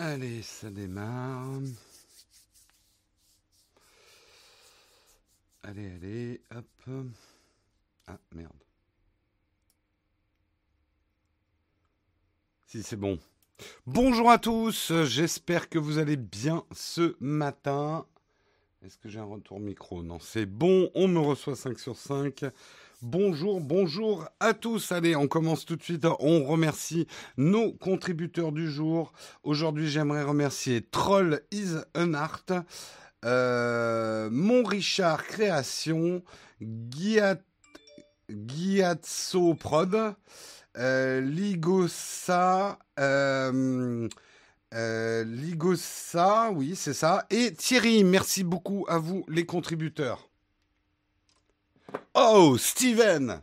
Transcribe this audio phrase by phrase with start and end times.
[0.00, 1.60] Allez, ça démarre.
[5.64, 6.90] Allez, allez, hop.
[8.06, 8.52] Ah, merde.
[12.66, 13.18] Si, c'est bon.
[13.86, 18.06] Bonjour à tous, j'espère que vous allez bien ce matin.
[18.84, 20.04] Est-ce que j'ai un retour micro?
[20.04, 22.44] Non, c'est bon, on me reçoit 5 sur 5.
[23.02, 24.90] Bonjour, bonjour à tous.
[24.90, 26.04] Allez, on commence tout de suite.
[26.18, 27.06] On remercie
[27.36, 29.12] nos contributeurs du jour.
[29.44, 32.46] Aujourd'hui, j'aimerais remercier Troll is an Art,
[33.24, 36.24] euh, Mon Richard Création,
[36.60, 37.38] Guiat,
[38.28, 40.16] Guiatso Prod,
[40.76, 44.08] euh, Ligosa, euh,
[44.72, 47.26] Ligosa, oui, c'est ça.
[47.30, 50.27] Et Thierry, merci beaucoup à vous, les contributeurs.
[52.20, 53.42] Oh, Steven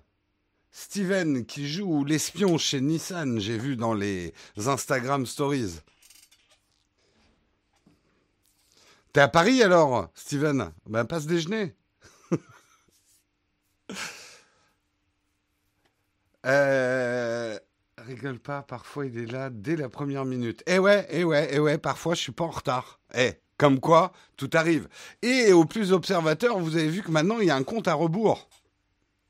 [0.70, 5.80] Steven qui joue l'espion chez Nissan, j'ai vu dans les Instagram Stories.
[9.14, 10.74] T'es à Paris alors, Steven?
[10.88, 11.74] Ben passe déjeuner.
[16.46, 17.58] euh,
[18.00, 20.64] rigole pas, parfois il est là dès la première minute.
[20.68, 23.00] Eh ouais, eh ouais, eh ouais, parfois je suis pas en retard.
[23.14, 24.90] Eh, comme quoi, tout arrive.
[25.22, 27.94] Et aux plus observateurs, vous avez vu que maintenant il y a un compte à
[27.94, 28.50] rebours.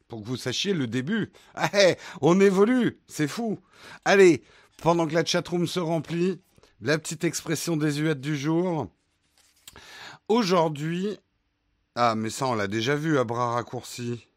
[0.08, 1.32] Pour que vous sachiez le début.
[1.56, 3.60] Ah, eh, on évolue, c'est fou.
[4.04, 4.44] Allez,
[4.82, 6.40] pendant que la chatroom se remplit,
[6.82, 8.88] la petite expression désuète du jour.
[10.28, 11.18] Aujourd'hui.
[11.96, 14.28] Ah, mais ça, on l'a déjà vu à bras raccourcis.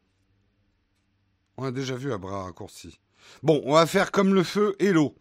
[1.57, 2.99] On l'a déjà vu à bras raccourcis.
[3.43, 5.15] Bon, on va faire comme le feu et l'eau.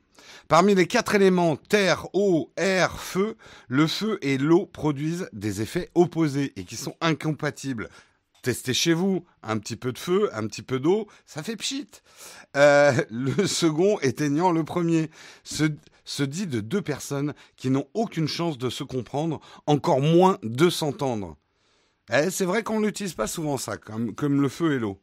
[0.46, 3.36] Parmi les quatre éléments terre, eau, air, feu,
[3.68, 7.88] le feu et l'eau produisent des effets opposés et qui sont incompatibles.
[8.48, 11.86] Testez chez vous un petit peu de feu, un petit peu d'eau, ça fait pchit.
[12.56, 15.10] Euh, le second éteignant le premier.
[15.44, 20.70] Se, dit de deux personnes qui n'ont aucune chance de se comprendre, encore moins de
[20.70, 21.36] s'entendre.
[22.10, 24.98] Eh, c'est vrai qu'on n'utilise pas souvent ça, comme, comme le feu et l'eau.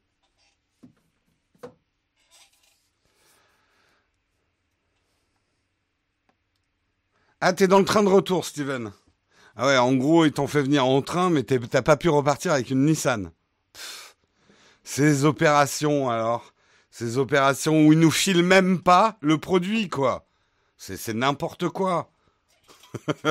[7.42, 8.92] Ah, t'es dans le train de retour, Steven.
[9.56, 12.52] Ah ouais, en gros, ils t'ont fait venir en train, mais t'as pas pu repartir
[12.52, 13.32] avec une Nissan.
[14.86, 16.54] Ces opérations, alors.
[16.92, 20.26] Ces opérations où ils nous filent même pas le produit, quoi.
[20.78, 22.10] C'est n'importe quoi.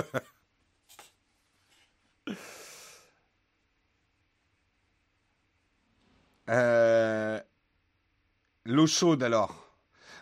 [6.50, 7.40] euh...
[8.66, 9.70] L'eau chaude, alors.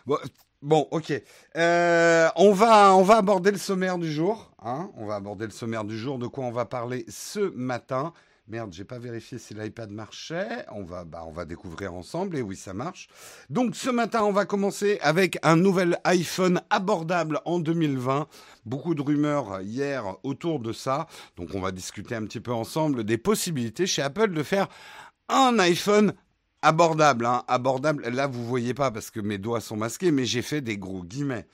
[0.05, 0.17] Bon,
[0.63, 1.11] Bon, ok.
[1.57, 4.49] Euh, on, va, on va aborder le sommaire du jour.
[4.63, 6.17] Hein on va aborder le sommaire du jour.
[6.17, 8.13] De quoi on va parler ce matin
[8.49, 10.65] Merde, j'ai pas vérifié si l'iPad marchait.
[10.69, 12.37] On va, bah, on va découvrir ensemble.
[12.37, 13.07] Et oui, ça marche.
[13.49, 18.27] Donc, ce matin, on va commencer avec un nouvel iPhone abordable en 2020.
[18.65, 21.07] Beaucoup de rumeurs hier autour de ça.
[21.37, 24.67] Donc, on va discuter un petit peu ensemble des possibilités chez Apple de faire
[25.29, 26.13] un iPhone
[26.63, 28.09] abordable, hein, abordable.
[28.09, 31.03] Là, vous voyez pas parce que mes doigts sont masqués, mais j'ai fait des gros
[31.03, 31.45] guillemets.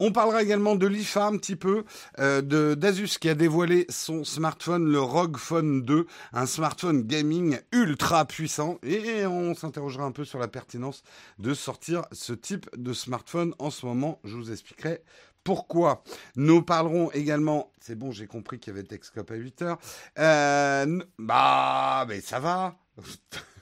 [0.00, 1.84] On parlera également de l'IFA un petit peu,
[2.18, 7.58] euh, de d'Asus qui a dévoilé son smartphone, le ROG Phone 2, un smartphone gaming
[7.72, 11.02] ultra puissant, et on s'interrogera un peu sur la pertinence
[11.38, 14.20] de sortir ce type de smartphone en ce moment.
[14.24, 15.02] Je vous expliquerai
[15.44, 16.02] pourquoi.
[16.36, 19.78] Nous parlerons également, c'est bon, j'ai compris qu'il y avait Texcop à 8 heures.
[20.18, 22.76] Euh, bah, mais ça va.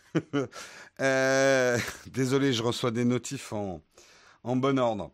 [1.01, 1.79] Euh,
[2.13, 3.81] désolé, je reçois des notifs en,
[4.45, 5.11] en bon ordre.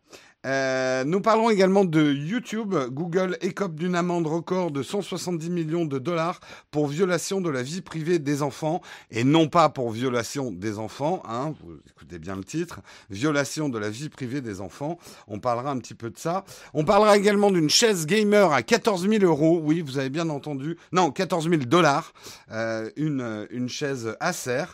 [0.47, 2.75] Euh, nous parlons également de YouTube.
[2.91, 6.39] Google écope d'une amende record de 170 millions de dollars
[6.71, 11.23] pour violation de la vie privée des enfants et non pas pour violation des enfants.
[11.29, 12.81] Hein, vous écoutez bien le titre.
[13.11, 14.99] Violation de la vie privée des enfants.
[15.27, 16.45] On parlera un petit peu de ça.
[16.73, 19.61] On parlera également d'une chaise gamer à 14 000 euros.
[19.63, 20.79] Oui, vous avez bien entendu.
[20.93, 22.13] Non, 14 000 dollars.
[22.53, 24.65] Euh, une, une chaise Acer.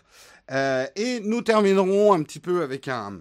[0.51, 3.21] Euh, et nous terminerons un petit peu avec un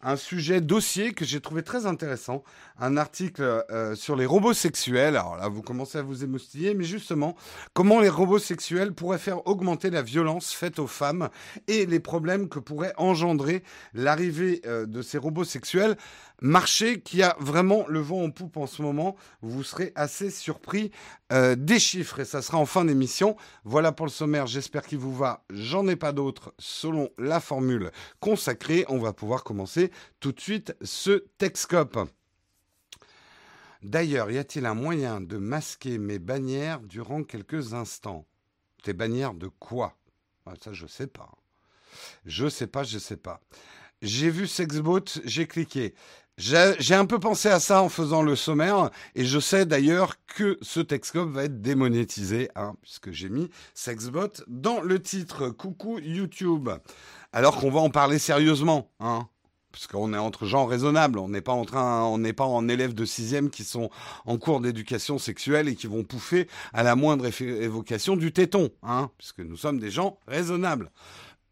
[0.00, 2.44] un sujet dossier que j'ai trouvé très intéressant,
[2.78, 5.16] un article euh, sur les robots sexuels.
[5.16, 7.36] Alors là, vous commencez à vous émoustiller, mais justement,
[7.72, 11.28] comment les robots sexuels pourraient faire augmenter la violence faite aux femmes
[11.66, 13.62] et les problèmes que pourrait engendrer
[13.94, 15.96] l'arrivée euh, de ces robots sexuels.
[16.40, 19.16] Marché qui a vraiment le vent en poupe en ce moment.
[19.42, 20.92] Vous serez assez surpris
[21.32, 23.36] euh, des chiffres et ça sera en fin d'émission.
[23.64, 24.46] Voilà pour le sommaire.
[24.46, 25.44] J'espère qu'il vous va.
[25.50, 27.90] J'en ai pas d'autres selon la formule
[28.20, 28.84] consacrée.
[28.88, 29.90] On va pouvoir commencer
[30.20, 32.08] tout de suite ce Texcope.
[33.82, 38.26] D'ailleurs, y a-t-il un moyen de masquer mes bannières durant quelques instants?
[38.82, 39.96] Tes bannières de quoi?
[40.46, 41.30] Ah, Ça, je sais pas.
[42.26, 43.40] Je sais pas, je sais pas.
[44.02, 45.94] J'ai vu Sexbot, j'ai cliqué.
[46.36, 50.56] J'ai un peu pensé à ça en faisant le sommaire, et je sais d'ailleurs que
[50.62, 55.48] ce Texcop va être démonétisé, hein, puisque j'ai mis Sexbot dans le titre.
[55.48, 56.70] Coucou YouTube.
[57.32, 59.28] Alors qu'on va en parler sérieusement, hein,
[59.78, 61.20] puisqu'on est entre gens raisonnables.
[61.20, 62.20] On n'est pas en train,
[62.68, 63.90] élèves de sixième qui sont
[64.26, 69.08] en cours d'éducation sexuelle et qui vont pouffer à la moindre évocation du téton, hein,
[69.18, 70.90] puisque nous sommes des gens raisonnables.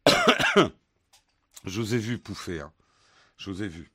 [1.65, 2.73] je vous ai vu pouffer, hein.
[3.37, 3.93] je vous ai vu.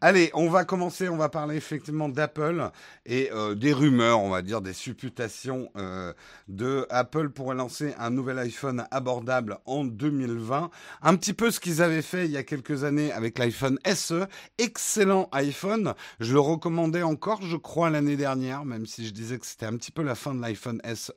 [0.00, 2.70] Allez, on va commencer, on va parler effectivement d'Apple
[3.06, 6.12] et euh, des rumeurs, on va dire des supputations euh,
[6.48, 10.70] de Apple pourrait lancer un nouvel iPhone abordable en 2020.
[11.02, 14.26] Un petit peu ce qu'ils avaient fait il y a quelques années avec l'iPhone SE,
[14.58, 15.94] excellent iPhone.
[16.20, 19.76] Je le recommandais encore, je crois, l'année dernière, même si je disais que c'était un
[19.76, 21.12] petit peu la fin de l'iPhone SE.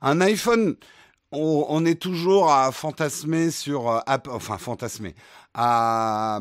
[0.00, 0.76] Un iPhone
[1.32, 5.14] on, est toujours à fantasmer sur euh, Apple, enfin fantasmer,
[5.54, 6.40] à,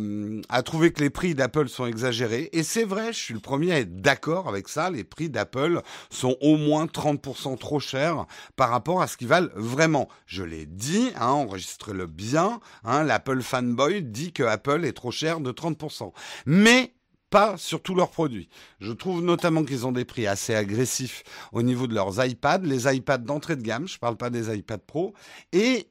[0.49, 2.49] à trouver que les prix d'Apple sont exagérés.
[2.53, 4.89] Et c'est vrai, je suis le premier à être d'accord avec ça.
[4.89, 8.25] Les prix d'Apple sont au moins 30% trop chers
[8.55, 10.09] par rapport à ce qu'ils valent vraiment.
[10.25, 12.59] Je l'ai dit, hein, enregistre-le bien.
[12.83, 16.11] Hein, L'Apple fanboy dit que Apple est trop cher de 30%.
[16.45, 16.93] Mais
[17.29, 18.49] pas sur tous leurs produits.
[18.79, 22.93] Je trouve notamment qu'ils ont des prix assez agressifs au niveau de leurs iPads, les
[22.93, 25.13] iPads d'entrée de gamme, je ne parle pas des iPads Pro,
[25.51, 25.89] et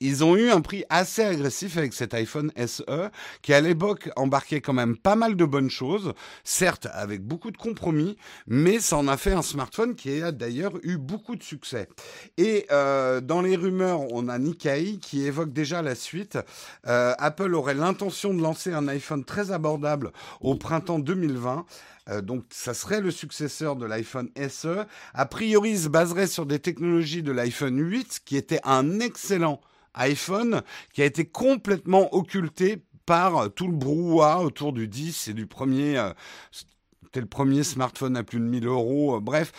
[0.00, 3.10] ils ont eu un prix assez agressif avec cet iPhone SE
[3.42, 6.12] qui à l'époque embarquait quand même pas mal de bonnes choses,
[6.44, 8.16] certes avec beaucoup de compromis,
[8.46, 11.88] mais ça en a fait un smartphone qui a d'ailleurs eu beaucoup de succès.
[12.36, 16.38] Et euh, dans les rumeurs, on a Nikkei qui évoque déjà la suite.
[16.86, 21.66] Euh, Apple aurait l'intention de lancer un iPhone très abordable au printemps 2020.
[22.08, 24.84] Euh, donc, ça serait le successeur de l'iPhone SE.
[25.14, 29.60] A priori, il se baserait sur des technologies de l'iPhone 8, qui était un excellent
[29.94, 30.62] iPhone
[30.92, 35.96] qui a été complètement occulté par tout le brouhaha autour du 10 et du premier.
[35.96, 36.12] Euh,
[36.52, 39.16] c'était le premier smartphone à plus de 1000 euros.
[39.16, 39.52] Euh, bref,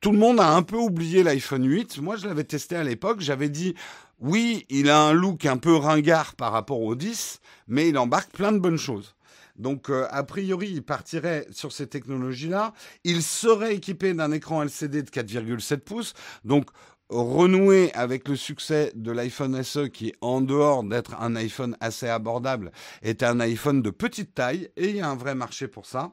[0.00, 1.98] tout le monde a un peu oublié l'iPhone 8.
[1.98, 3.20] Moi, je l'avais testé à l'époque.
[3.20, 3.74] J'avais dit,
[4.18, 8.32] oui, il a un look un peu ringard par rapport au 10, mais il embarque
[8.32, 9.14] plein de bonnes choses.
[9.56, 12.72] Donc, euh, a priori, il partirait sur ces technologies-là.
[13.04, 16.14] Il serait équipé d'un écran LCD de 4,7 pouces.
[16.44, 16.70] Donc,
[17.10, 22.72] renouer avec le succès de l'iPhone SE qui, en dehors d'être un iPhone assez abordable,
[23.02, 26.12] est un iPhone de petite taille et il y a un vrai marché pour ça.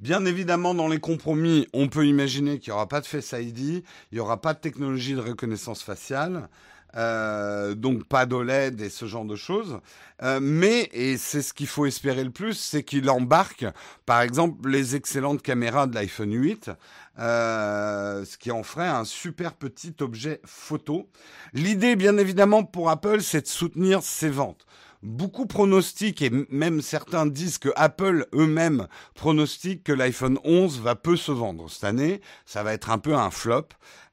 [0.00, 3.58] Bien évidemment, dans les compromis, on peut imaginer qu'il n'y aura pas de Face ID,
[3.58, 3.84] il
[4.14, 6.48] n'y aura pas de technologie de reconnaissance faciale.
[6.94, 9.80] Euh, donc pas d'OLED et ce genre de choses.
[10.22, 13.64] Euh, mais, et c'est ce qu'il faut espérer le plus, c'est qu'il embarque,
[14.06, 16.70] par exemple, les excellentes caméras de l'iPhone 8,
[17.18, 21.08] euh, ce qui en ferait un super petit objet photo.
[21.54, 24.66] L'idée, bien évidemment, pour Apple, c'est de soutenir ses ventes.
[25.02, 31.16] Beaucoup pronostiquent, et même certains disent que Apple eux-mêmes pronostiquent que l'iPhone 11 va peu
[31.16, 32.20] se vendre cette année.
[32.46, 33.68] Ça va être un peu un flop,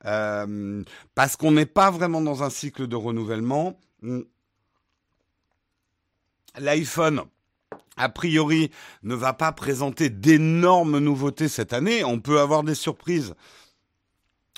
[0.06, 0.83] euh,
[1.13, 3.80] parce qu'on n'est pas vraiment dans un cycle de renouvellement.
[6.57, 7.24] L'iPhone
[8.00, 8.71] a priori,
[9.03, 12.03] ne va pas présenter d'énormes nouveautés cette année.
[12.06, 13.36] On peut avoir des surprises,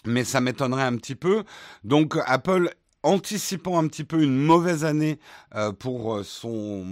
[0.06, 1.44] mais ça m'étonnerait un petit peu.
[1.84, 2.70] Donc Apple
[3.04, 5.20] anticipant un petit peu une mauvaise année
[5.56, 6.86] euh, pour euh, son,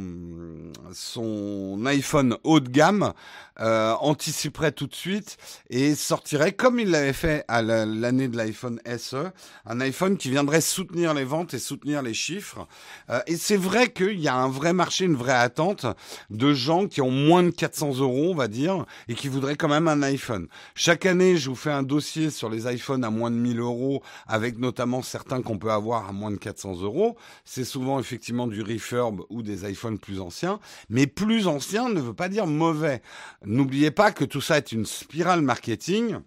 [0.92, 3.14] son iPhone haut de gamme,
[3.62, 5.38] euh, anticiperait tout de suite
[5.70, 9.32] et sortirait, comme il l'avait fait à l'année de l'iPhone SE,
[9.66, 12.68] un iPhone qui viendrait soutenir les ventes et soutenir les chiffres.
[13.10, 15.86] Euh, et c'est vrai qu'il y a un vrai marché, une vraie attente
[16.30, 19.68] de gens qui ont moins de 400 euros, on va dire, et qui voudraient quand
[19.68, 20.48] même un iPhone.
[20.74, 24.02] Chaque année, je vous fais un dossier sur les iPhones à moins de 1000 euros,
[24.26, 27.18] avec notamment certains qu'on peut avoir à moins de 400 euros.
[27.44, 32.14] C'est souvent effectivement du refurb ou des iPhones plus anciens, mais plus anciens ne veut
[32.14, 33.02] pas dire mauvais.
[33.44, 36.20] N'oubliez pas que tout ça est une spirale marketing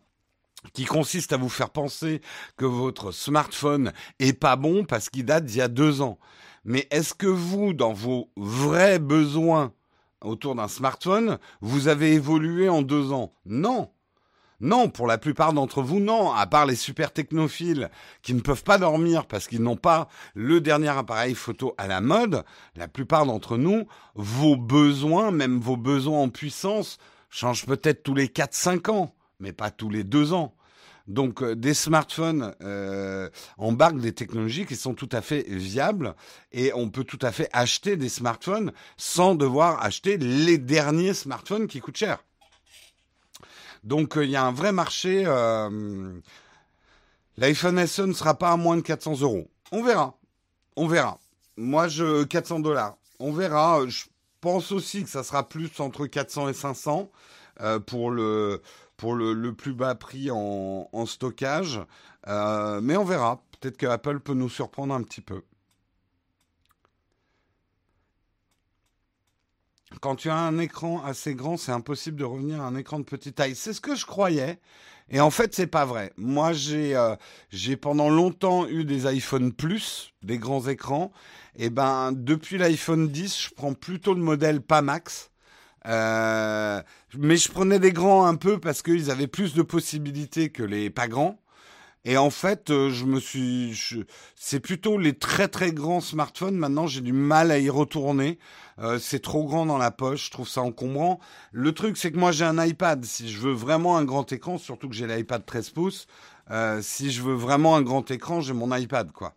[0.72, 2.20] qui consiste à vous faire penser
[2.56, 6.18] que votre smartphone est pas bon parce qu'il date d'il y a deux ans.
[6.64, 9.72] Mais est-ce que vous, dans vos vrais besoins
[10.20, 13.34] autour d'un smartphone, vous avez évolué en deux ans?
[13.44, 13.90] Non.
[14.62, 17.90] Non, pour la plupart d'entre vous, non, à part les super technophiles
[18.22, 22.00] qui ne peuvent pas dormir parce qu'ils n'ont pas le dernier appareil photo à la
[22.00, 22.44] mode,
[22.76, 28.28] la plupart d'entre nous, vos besoins, même vos besoins en puissance, changent peut-être tous les
[28.28, 30.54] 4-5 ans, mais pas tous les 2 ans.
[31.08, 33.28] Donc euh, des smartphones euh,
[33.58, 36.14] embarquent des technologies qui sont tout à fait viables
[36.52, 41.66] et on peut tout à fait acheter des smartphones sans devoir acheter les derniers smartphones
[41.66, 42.22] qui coûtent cher.
[43.84, 45.24] Donc euh, il y a un vrai marché.
[45.26, 46.12] Euh,
[47.36, 49.48] L'iPhone SE ne sera pas à moins de 400 euros.
[49.72, 50.18] On verra.
[50.76, 51.18] On verra.
[51.56, 52.96] Moi, je 400 dollars.
[53.18, 53.80] On verra.
[54.40, 57.10] pense aussi que ça sera plus entre 400 et 500
[57.86, 58.62] pour le
[58.96, 61.80] pour le, plus bas prix en, stockage.
[62.26, 63.42] mais on verra.
[63.60, 65.42] Peut-être que Apple peut nous surprendre un petit peu.
[70.00, 73.04] Quand tu as un écran assez grand, c'est impossible de revenir à un écran de
[73.04, 73.54] petite taille.
[73.54, 74.58] C'est ce que je croyais.
[75.10, 76.12] Et en fait, c'est pas vrai.
[76.16, 77.14] Moi, j'ai euh,
[77.50, 81.12] j'ai pendant longtemps eu des iPhone Plus, des grands écrans.
[81.56, 85.30] Et ben, depuis l'iPhone 10, je prends plutôt le modèle pas max.
[85.86, 86.80] Euh,
[87.18, 90.90] mais je prenais des grands un peu parce qu'ils avaient plus de possibilités que les
[90.90, 91.41] pas grands.
[92.04, 94.04] Et en fait, euh, je me suis,
[94.34, 96.56] c'est plutôt les très très grands smartphones.
[96.56, 98.38] Maintenant, j'ai du mal à y retourner.
[98.80, 100.26] Euh, c'est trop grand dans la poche.
[100.26, 101.20] Je trouve ça encombrant.
[101.52, 103.04] Le truc, c'est que moi, j'ai un iPad.
[103.04, 106.06] Si je veux vraiment un grand écran, surtout que j'ai l'iPad 13 pouces,
[106.50, 109.36] euh, si je veux vraiment un grand écran, j'ai mon iPad, quoi.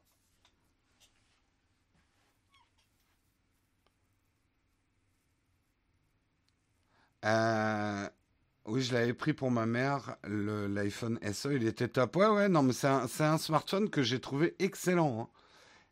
[7.26, 8.10] Euh,
[8.68, 12.16] oui, je l'avais pris pour ma mère, l'iPhone SE, il était top.
[12.16, 15.22] Ouais, ouais, non, mais c'est un, smartphone que j'ai trouvé excellent.
[15.22, 15.30] Hein.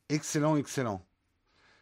[0.10, 1.06] Excellent, excellent.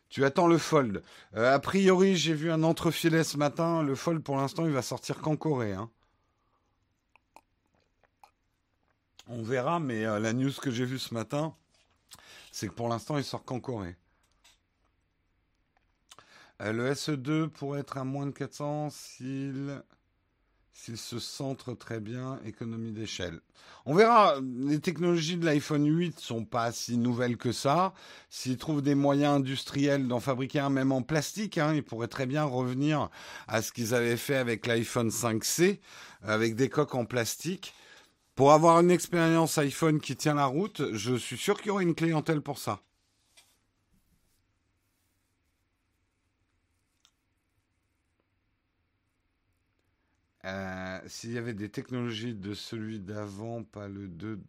[0.10, 1.02] Tu attends le Fold.
[1.36, 3.82] Euh, a priori, j'ai vu un entrefilet ce matin.
[3.84, 5.72] Le Fold, pour l'instant, il va sortir qu'en Corée.
[5.72, 5.90] Hein.
[9.28, 11.56] On verra, mais euh, la news que j'ai vue ce matin,
[12.52, 13.96] c'est que pour l'instant, il sort qu'en Corée.
[16.62, 19.82] Euh, le SE2 pourrait être à moins de 400 s'il
[20.74, 23.42] s'il se centre très bien, économie d'échelle.
[23.86, 27.94] On verra, les technologies de l'iPhone 8 sont pas si nouvelles que ça.
[28.30, 32.26] S'ils trouvent des moyens industriels d'en fabriquer un même en plastique, hein, ils pourraient très
[32.26, 33.10] bien revenir
[33.48, 35.80] à ce qu'ils avaient fait avec l'iPhone 5C,
[36.22, 37.74] avec des coques en plastique.
[38.36, 41.96] Pour avoir une expérience iPhone qui tient la route, je suis sûr qu'il y une
[41.96, 42.82] clientèle pour ça.
[50.46, 54.40] Euh, s'il y avait des technologies de celui d'avant, pas le 2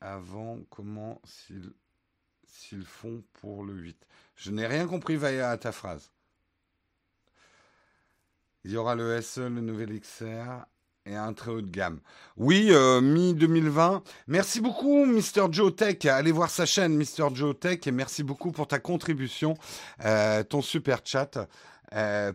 [0.00, 6.10] avant, comment s'ils font pour le 8 Je n'ai rien compris, Vaya, à ta phrase.
[8.64, 10.64] Il y aura le SE, le nouvel XR
[11.06, 12.00] et un très haut de gamme.
[12.36, 14.02] Oui, euh, mi-2020.
[14.26, 15.50] Merci beaucoup, Mr.
[15.50, 16.04] Joe Tech.
[16.06, 17.34] Allez voir sa chaîne, Mr.
[17.34, 19.54] Joe Tech, et merci beaucoup pour ta contribution,
[20.04, 21.48] euh, ton super chat.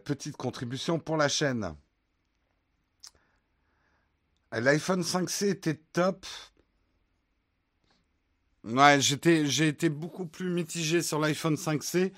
[0.04, 1.76] petite contribution pour la chaîne.
[4.60, 6.26] L'iPhone 5C était top.
[8.64, 12.14] Ouais, j'étais, j'ai été beaucoup plus mitigé sur l'iPhone 5C,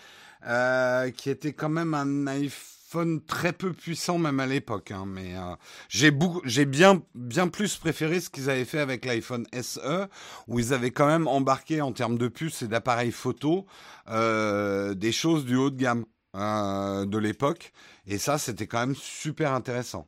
[0.45, 4.91] euh, qui était quand même un iPhone très peu puissant même à l'époque.
[4.91, 5.55] Hein, mais euh,
[5.89, 10.07] j'ai beaucoup, j'ai bien, bien plus préféré ce qu'ils avaient fait avec l'iPhone SE,
[10.47, 13.65] où ils avaient quand même embarqué en termes de puces et d'appareils photo
[14.09, 17.73] euh, des choses du haut de gamme de l'époque.
[18.05, 20.07] Et ça, c'était quand même super intéressant.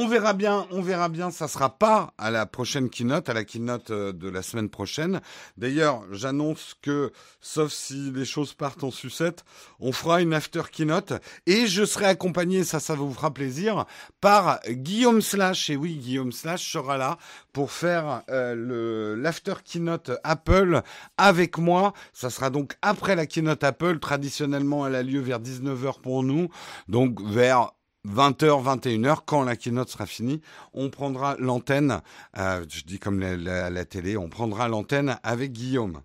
[0.00, 1.32] On verra bien, on verra bien.
[1.32, 5.20] Ça sera pas à la prochaine keynote, à la keynote euh, de la semaine prochaine.
[5.56, 9.44] D'ailleurs, j'annonce que, sauf si les choses partent en sucette,
[9.80, 11.14] on fera une after keynote
[11.46, 13.86] et je serai accompagné, ça, ça vous fera plaisir,
[14.20, 15.68] par Guillaume Slash.
[15.68, 17.18] Et oui, Guillaume Slash sera là
[17.52, 20.82] pour faire euh, l'after keynote Apple
[21.16, 21.92] avec moi.
[22.12, 23.98] Ça sera donc après la keynote Apple.
[23.98, 26.50] Traditionnellement, elle a lieu vers 19h pour nous,
[26.86, 27.72] donc vers
[28.06, 30.40] 20h, 21h, quand la keynote sera finie,
[30.72, 32.00] on prendra l'antenne,
[32.36, 36.02] euh, je dis comme la, la, télé, on prendra l'antenne avec Guillaume.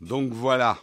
[0.00, 0.78] Donc voilà.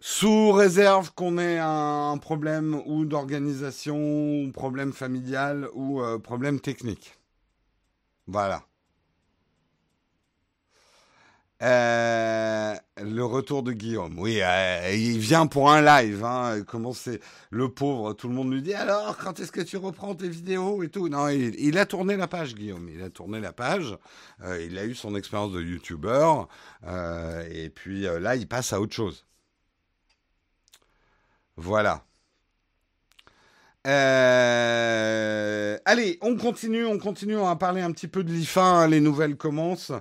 [0.00, 7.18] Sous réserve qu'on ait un problème ou d'organisation, problème familial ou euh, problème technique.
[8.26, 8.62] Voilà.
[11.62, 14.18] Euh, le retour de Guillaume.
[14.18, 16.22] Oui, euh, il vient pour un live.
[16.22, 16.62] Hein.
[16.66, 17.20] Comment c'est
[17.50, 20.82] le pauvre Tout le monde lui dit alors quand est-ce que tu reprends tes vidéos
[20.82, 21.08] et tout?
[21.08, 22.88] Non, il, a tourné la page, Guillaume.
[22.90, 23.96] Il a tourné la page.
[24.42, 26.42] Euh, il a eu son expérience de YouTuber.
[27.50, 29.24] et puis là, il passe à autre chose.
[31.56, 32.04] Voilà.
[35.86, 38.88] allez, on continue, on continue, on va parler un petit peu de l'IFA, hein.
[38.88, 39.92] les nouvelles commencent.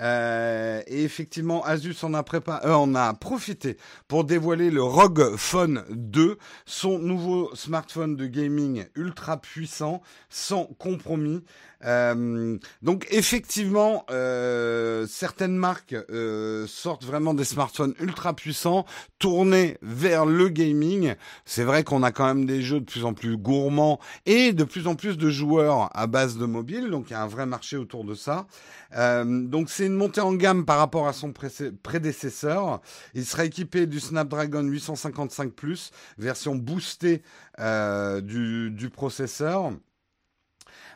[0.00, 3.76] Euh, et effectivement, Asus en a, préparé, euh, en a profité
[4.08, 11.42] pour dévoiler le ROG Phone 2, son nouveau smartphone de gaming ultra puissant, sans compromis.
[11.84, 18.84] Euh, donc effectivement, euh, certaines marques euh, sortent vraiment des smartphones ultra puissants,
[19.18, 21.14] tournés vers le gaming.
[21.44, 24.64] C'est vrai qu'on a quand même des jeux de plus en plus gourmands et de
[24.64, 27.46] plus en plus de joueurs à base de mobile, donc il y a un vrai
[27.46, 28.46] marché autour de ça.
[29.24, 32.80] donc c'est c'est une montée en gamme par rapport à son prédécesseur.
[33.14, 35.52] Il sera équipé du Snapdragon 855
[36.18, 37.24] version boostée
[37.58, 39.72] euh, du, processeur.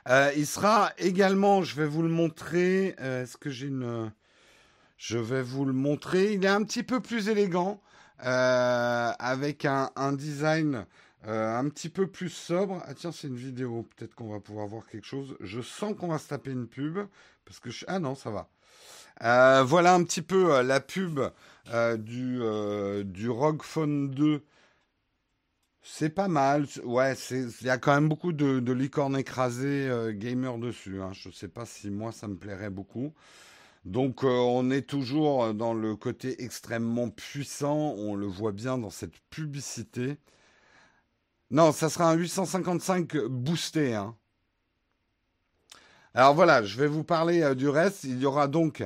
[0.09, 2.95] Euh, il sera également, je vais vous le montrer.
[2.99, 4.13] Est-ce que j'ai une
[4.97, 6.35] Je vais vous le montrer.
[6.35, 7.83] Il est un petit peu plus élégant,
[8.21, 10.87] avec un, design
[11.27, 12.81] euh, un petit peu plus sobre.
[12.87, 13.85] Ah tiens, c'est une vidéo.
[13.97, 15.37] Peut-être qu'on va pouvoir voir quelque chose.
[15.41, 17.01] Je sens qu'on va se taper une pub.
[17.45, 18.49] Parce que Ah non, ça va.
[19.23, 21.21] Euh, voilà un petit peu euh, la pub
[21.99, 22.41] du,
[23.05, 24.45] du ROG Phone 2.
[25.83, 26.67] C'est pas mal.
[26.85, 31.01] Ouais, il y a quand même beaucoup de, licornes écrasées gamer dessus.
[31.03, 31.13] Hein.
[31.13, 33.15] Je ne sais pas si moi ça me plairait beaucoup.
[33.85, 37.95] Donc on est toujours dans le côté extrêmement puissant.
[37.99, 40.19] On le voit bien dans cette publicité.
[41.51, 43.95] Non, ça sera un 855 boosté.
[43.95, 44.17] Hein.
[46.17, 48.05] Alors voilà, je vais vous parler euh, du reste.
[48.05, 48.83] Il y aura donc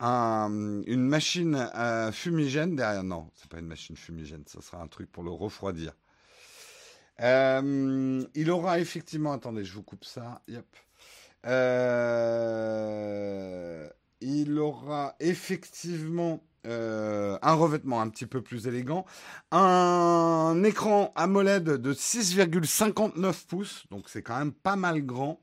[0.00, 3.02] une machine euh, fumigène derrière.
[3.02, 5.94] Non, c'est pas une machine fumigène, ça sera un truc pour le refroidir.
[7.22, 9.32] Euh, il aura effectivement.
[9.32, 10.42] Attendez, je vous coupe ça.
[10.46, 10.66] Yep.
[14.20, 19.06] il aura effectivement un revêtement un petit peu plus élégant,
[19.52, 25.40] un écran AMOLED de 6,59 pouces, donc c'est quand même pas mal grand.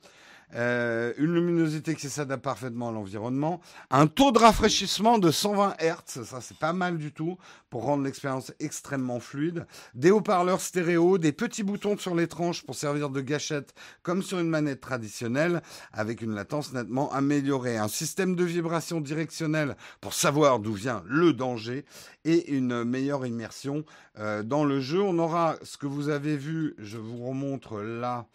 [0.55, 6.24] Euh, une luminosité qui s'adapte parfaitement à l'environnement, un taux de rafraîchissement de 120 Hz,
[6.25, 7.38] ça c'est pas mal du tout
[7.70, 12.75] pour rendre l'expérience extrêmement fluide, des haut-parleurs stéréo, des petits boutons sur les tranches pour
[12.75, 15.62] servir de gâchette comme sur une manette traditionnelle
[15.93, 21.31] avec une latence nettement améliorée, un système de vibration directionnelle pour savoir d'où vient le
[21.31, 21.86] danger
[22.25, 23.86] et une meilleure immersion
[24.20, 25.01] euh, dans le jeu.
[25.01, 28.27] On aura ce que vous avez vu, je vous remontre là.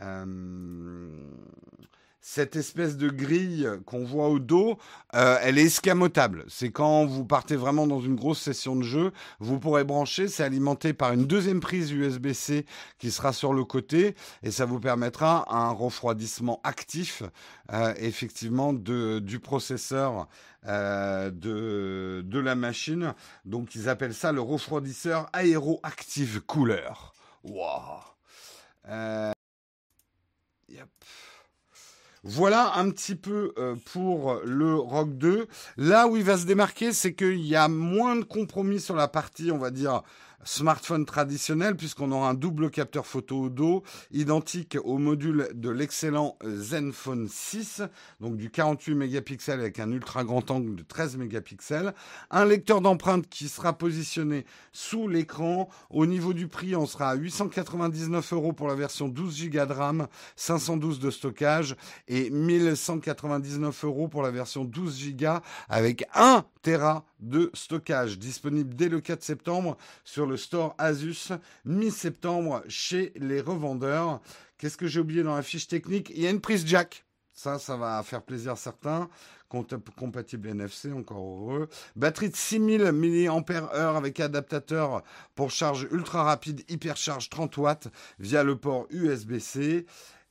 [0.00, 1.08] Euh,
[2.22, 4.76] cette espèce de grille qu'on voit au dos,
[5.14, 6.44] euh, elle est escamotable.
[6.48, 10.44] C'est quand vous partez vraiment dans une grosse session de jeu, vous pourrez brancher, c'est
[10.44, 12.66] alimenté par une deuxième prise USB-C
[12.98, 17.22] qui sera sur le côté et ça vous permettra un refroidissement actif
[17.72, 20.28] euh, effectivement du processeur
[20.66, 23.14] de, la machine.
[23.46, 26.92] Donc ils appellent ça le refroidisseur Aero-Active Cooler.
[32.22, 35.46] Voilà un petit peu euh, pour le Rock 2.
[35.78, 39.08] Là où il va se démarquer, c'est qu'il y a moins de compromis sur la
[39.08, 40.02] partie, on va dire,
[40.44, 46.36] smartphone traditionnel puisqu'on aura un double capteur photo au dos identique au module de l'excellent
[46.44, 47.82] Zenfone 6
[48.20, 51.94] donc du 48 mégapixels avec un ultra grand angle de 13 mégapixels.
[52.30, 55.68] Un lecteur d'empreintes qui sera positionné sous l'écran.
[55.90, 59.72] Au niveau du prix on sera à 899 euros pour la version 12 Go de
[59.72, 61.76] RAM 512 de stockage
[62.08, 65.26] et 1199 euros pour la version 12 Go
[65.68, 71.32] avec 1 Tera de stockage disponible dès le 4 septembre sur store Asus,
[71.64, 74.20] mi-septembre chez les revendeurs.
[74.58, 76.10] Qu'est-ce que j'ai oublié dans la fiche technique?
[76.14, 77.04] Il y a une prise jack.
[77.32, 79.08] Ça, ça va faire plaisir à certains.
[79.48, 81.68] Compatible NFC, encore heureux.
[81.96, 85.02] Batterie de 6000 mAh avec adaptateur
[85.34, 87.88] pour charge ultra rapide, hypercharge 30 watts
[88.18, 89.86] via le port USB-C.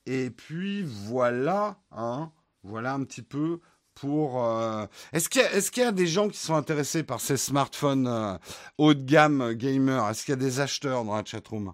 [0.05, 2.31] Et puis voilà, hein,
[2.63, 3.59] voilà un petit peu
[3.99, 4.45] pour.
[4.45, 8.37] Euh, est-ce qu'il y, a des gens qui sont intéressés par ces smartphones euh,
[8.77, 10.09] haut de gamme euh, gamer?
[10.09, 11.73] Est-ce qu'il y a des acheteurs dans la chatroom?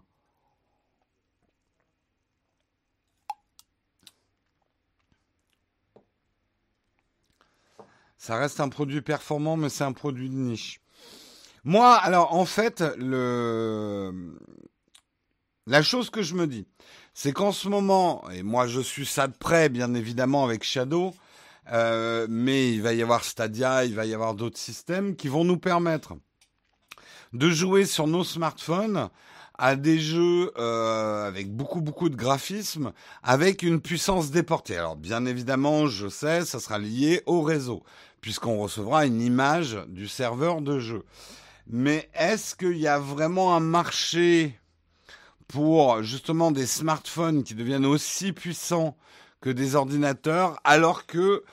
[8.18, 10.82] Ça reste un produit performant, mais c'est un produit de niche.
[11.64, 14.36] Moi, alors en fait, le...
[15.68, 16.66] la chose que je me dis,
[17.14, 21.14] c'est qu'en ce moment, et moi je suis ça de près, bien évidemment, avec Shadow,
[21.71, 25.43] euh, mais il va y avoir Stadia, il va y avoir d'autres systèmes qui vont
[25.43, 26.13] nous permettre
[27.34, 29.10] de jouer sur nos smartphones
[29.58, 32.91] à des jeux euh, avec beaucoup beaucoup de graphismes,
[33.23, 34.78] avec une puissance déportée.
[34.78, 37.84] Alors bien évidemment, je sais, ça sera lié au réseau,
[38.21, 41.04] puisqu'on recevra une image du serveur de jeu.
[41.67, 44.60] Mais est-ce qu'il y a vraiment un marché
[45.47, 48.97] pour justement des smartphones qui deviennent aussi puissants
[49.41, 51.43] que des ordinateurs, alors que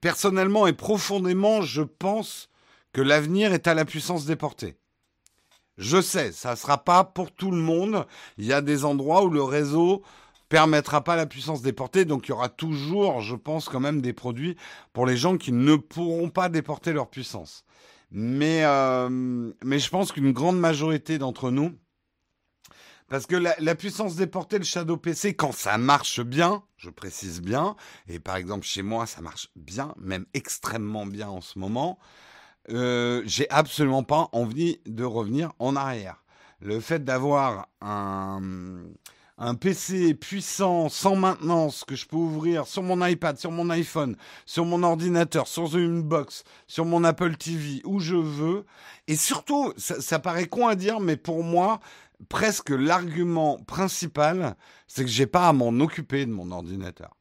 [0.00, 2.48] personnellement et profondément, je pense
[2.92, 4.76] que l'avenir est à la puissance déportée.
[5.76, 8.06] Je sais, ça ne sera pas pour tout le monde.
[8.38, 10.02] Il y a des endroits où le réseau
[10.48, 14.12] permettra pas la puissance déportée, donc il y aura toujours, je pense, quand même des
[14.12, 14.56] produits
[14.92, 17.64] pour les gens qui ne pourront pas déporter leur puissance.
[18.12, 19.08] Mais, euh,
[19.64, 21.72] mais je pense qu'une grande majorité d'entre nous,
[23.14, 27.76] Parce que la, puissance déportée, le Shadow PC, quand ça marche bien, je précise bien,
[28.08, 32.00] et par exemple chez moi, ça marche bien, même extrêmement bien en ce moment,
[32.70, 36.24] euh, j'ai absolument pas envie de revenir en arrière.
[36.58, 38.40] Le fait d'avoir un,
[39.36, 44.16] un PC puissant, sans maintenance, que je peux ouvrir sur mon iPad, sur mon iPhone,
[44.46, 48.64] sur mon ordinateur, sur une box, sur mon Apple TV, où je veux.
[49.08, 51.80] Et surtout, ça, paraît con à dire, mais pour moi,
[52.28, 57.16] presque l'argument principal, c'est que j'ai pas à m'en occuper de mon ordinateur.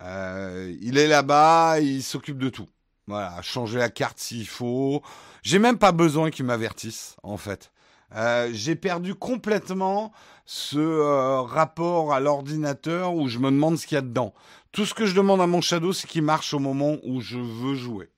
[0.00, 2.68] Euh, il est là-bas, il s'occupe de tout.
[3.06, 5.02] Voilà, changer la carte s'il faut.
[5.42, 7.72] J'ai même pas besoin qu'il m'avertisse, en fait.
[8.14, 10.12] Euh, j'ai perdu complètement
[10.46, 14.32] ce euh, rapport à l'ordinateur où je me demande ce qu'il y a dedans.
[14.72, 17.38] Tout ce que je demande à mon Shadow, c'est qu'il marche au moment où je
[17.38, 18.10] veux jouer.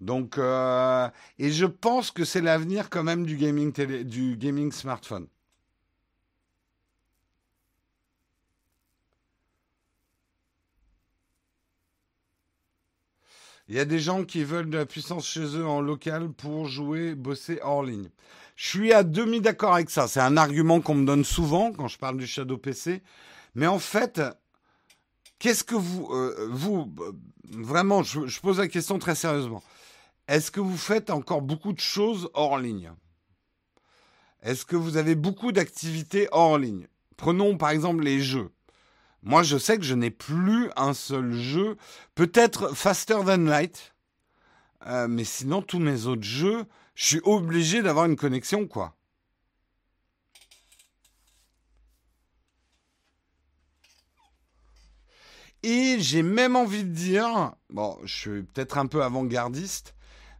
[0.00, 1.08] Donc, euh,
[1.38, 5.26] et je pense que c'est l'avenir quand même du gaming, télé, du gaming smartphone.
[13.68, 16.66] Il y a des gens qui veulent de la puissance chez eux en local pour
[16.66, 18.08] jouer, bosser hors ligne.
[18.56, 20.08] Je suis à demi d'accord avec ça.
[20.08, 23.02] C'est un argument qu'on me donne souvent quand je parle du Shadow PC.
[23.54, 24.22] Mais en fait,
[25.38, 27.12] qu'est-ce que vous, euh, vous, euh,
[27.50, 29.62] vraiment, je, je, pose la question très sérieusement.
[30.28, 32.92] Est-ce que vous faites encore beaucoup de choses hors ligne?
[34.42, 36.86] Est-ce que vous avez beaucoup d'activités hors ligne?
[37.16, 38.50] Prenons par exemple les jeux.
[39.22, 41.76] Moi, je sais que je n'ai plus un seul jeu.
[42.14, 43.94] Peut-être Faster Than Light.
[44.86, 48.94] Euh, mais sinon, tous mes autres jeux, je suis obligé d'avoir une connexion, quoi.
[55.64, 59.94] Et j'ai même envie de dire, bon, je suis peut-être un peu avant-gardiste,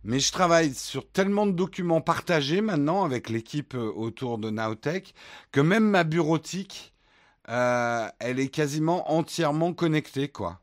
[0.05, 5.15] mais je travaille sur tellement de documents partagés maintenant avec l'équipe euh, autour de Nowtech
[5.53, 6.95] que même ma bureautique,
[7.49, 10.61] euh, elle est quasiment entièrement connectée, quoi.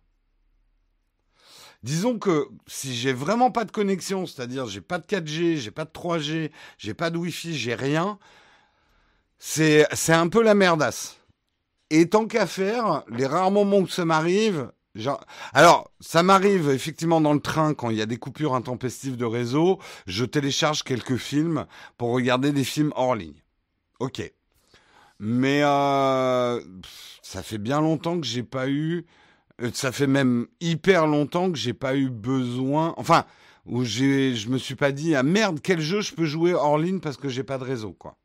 [1.83, 5.85] Disons que si j'ai vraiment pas de connexion, c'est-à-dire j'ai pas de 4G, j'ai pas
[5.85, 8.17] de 3G, j'ai pas de Wi-Fi, j'ai rien,
[9.37, 11.19] c'est c'est un peu la merdasse.
[11.91, 17.21] Et tant qu'à faire, les rares moments où ça m'arrive, genre, alors ça m'arrive effectivement
[17.21, 21.17] dans le train quand il y a des coupures intempestives de réseau, je télécharge quelques
[21.17, 21.65] films
[21.97, 23.41] pour regarder des films hors ligne.
[23.99, 24.31] Ok.
[25.19, 26.61] Mais euh,
[27.21, 29.05] ça fait bien longtemps que j'ai pas eu.
[29.61, 32.93] Euh, ça fait même hyper longtemps que j'ai pas eu besoin.
[32.97, 33.25] Enfin,
[33.65, 36.99] où je me suis pas dit ah merde quel jeu je peux jouer hors ligne
[36.99, 38.17] parce que j'ai pas de réseau quoi.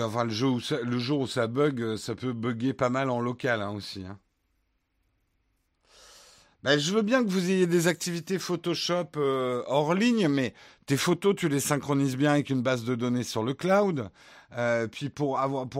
[0.00, 4.04] Enfin, le, jour où ça bug, ça peut bugger pas mal en local hein, aussi.
[4.06, 4.18] Hein.
[6.62, 10.54] Ben, je veux bien que vous ayez des activités Photoshop euh, hors ligne, mais
[10.86, 14.08] tes photos, tu les synchronises bien avec une base de données sur le cloud.
[14.56, 15.38] Euh, puis pour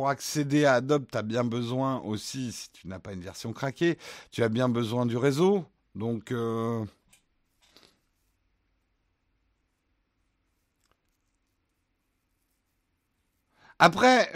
[0.08, 3.96] accéder à Adobe, tu as bien besoin aussi, si tu n'as pas une version craquée,
[4.32, 5.64] tu as bien besoin du réseau.
[5.94, 6.84] Donc euh,
[13.82, 14.30] après,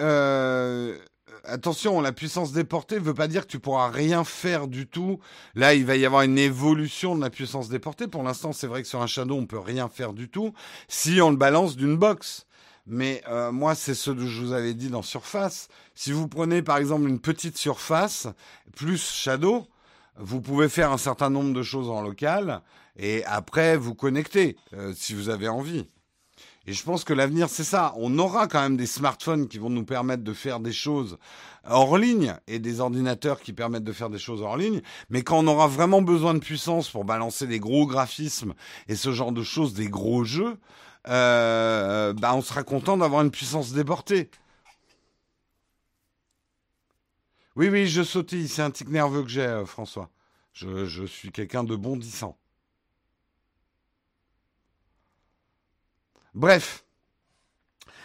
[1.44, 5.20] attention, la puissance déportée ne veut pas dire que tu pourras rien faire du tout.
[5.54, 8.06] Là, il va y avoir une évolution de la puissance déportée.
[8.08, 10.52] Pour l'instant, c'est vrai que sur un Shadow, on peut rien faire du tout
[10.88, 12.46] si on le balance d'une box.
[12.86, 15.68] Mais euh, moi, c'est ce que je vous avais dit dans Surface.
[15.94, 18.28] Si vous prenez par exemple une petite surface
[18.76, 19.66] plus Shadow,
[20.18, 22.62] vous pouvez faire un certain nombre de choses en local
[22.96, 25.88] et après vous connecter euh, si vous avez envie.
[26.66, 27.94] Et je pense que l'avenir, c'est ça.
[27.96, 31.16] On aura quand même des smartphones qui vont nous permettre de faire des choses
[31.68, 34.82] hors ligne et des ordinateurs qui permettent de faire des choses hors ligne.
[35.08, 38.54] Mais quand on aura vraiment besoin de puissance pour balancer des gros graphismes
[38.88, 40.56] et ce genre de choses, des gros jeux,
[41.08, 44.28] euh, bah on sera content d'avoir une puissance déportée.
[47.54, 48.48] Oui, oui, je sautille.
[48.48, 50.10] C'est un tic nerveux que j'ai, euh, François.
[50.52, 52.36] Je, je suis quelqu'un de bondissant.
[56.36, 56.84] Bref.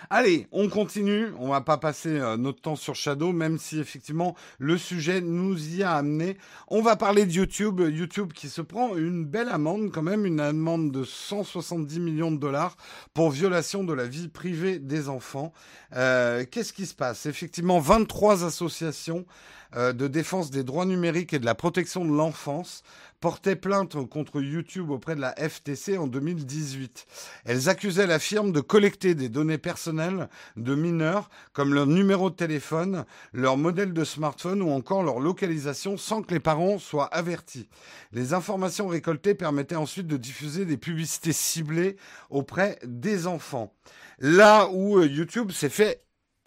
[0.09, 1.27] Allez, on continue.
[1.37, 5.75] On va pas passer euh, notre temps sur Shadow, même si effectivement le sujet nous
[5.75, 6.37] y a amené.
[6.69, 7.81] On va parler de YouTube.
[7.81, 12.37] YouTube qui se prend une belle amende, quand même, une amende de 170 millions de
[12.37, 12.77] dollars
[13.13, 15.51] pour violation de la vie privée des enfants.
[15.97, 17.25] Euh, qu'est-ce qui se passe?
[17.25, 19.25] Effectivement, 23 associations
[19.75, 22.83] de défense des droits numériques et de la protection de l'enfance
[23.21, 27.05] portaient plainte contre YouTube auprès de la FTC en 2018.
[27.45, 32.35] Elles accusaient la firme de collecter des données personnelles de mineurs comme leur numéro de
[32.35, 37.69] téléphone, leur modèle de smartphone ou encore leur localisation sans que les parents soient avertis.
[38.11, 41.97] Les informations récoltées permettaient ensuite de diffuser des publicités ciblées
[42.31, 43.73] auprès des enfants.
[44.17, 46.03] Là où euh, YouTube s'est fait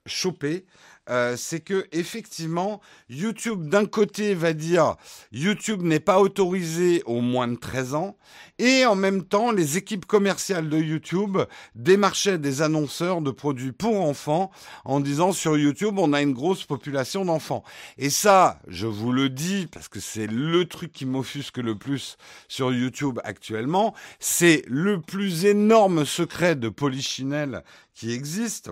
[0.07, 0.67] choper,
[1.11, 4.97] euh, c'est que effectivement, YouTube d'un côté va dire
[5.33, 8.17] YouTube n'est pas autorisé aux moins de 13 ans,
[8.59, 11.39] et en même temps, les équipes commerciales de YouTube
[11.75, 14.51] démarchaient des annonceurs de produits pour enfants
[14.85, 17.65] en disant sur YouTube on a une grosse population d'enfants.
[17.99, 22.17] Et ça, je vous le dis parce que c'est le truc qui m'offusque le plus
[22.49, 27.63] sur YouTube actuellement, c'est le plus énorme secret de polichinelle
[27.93, 28.71] qui existe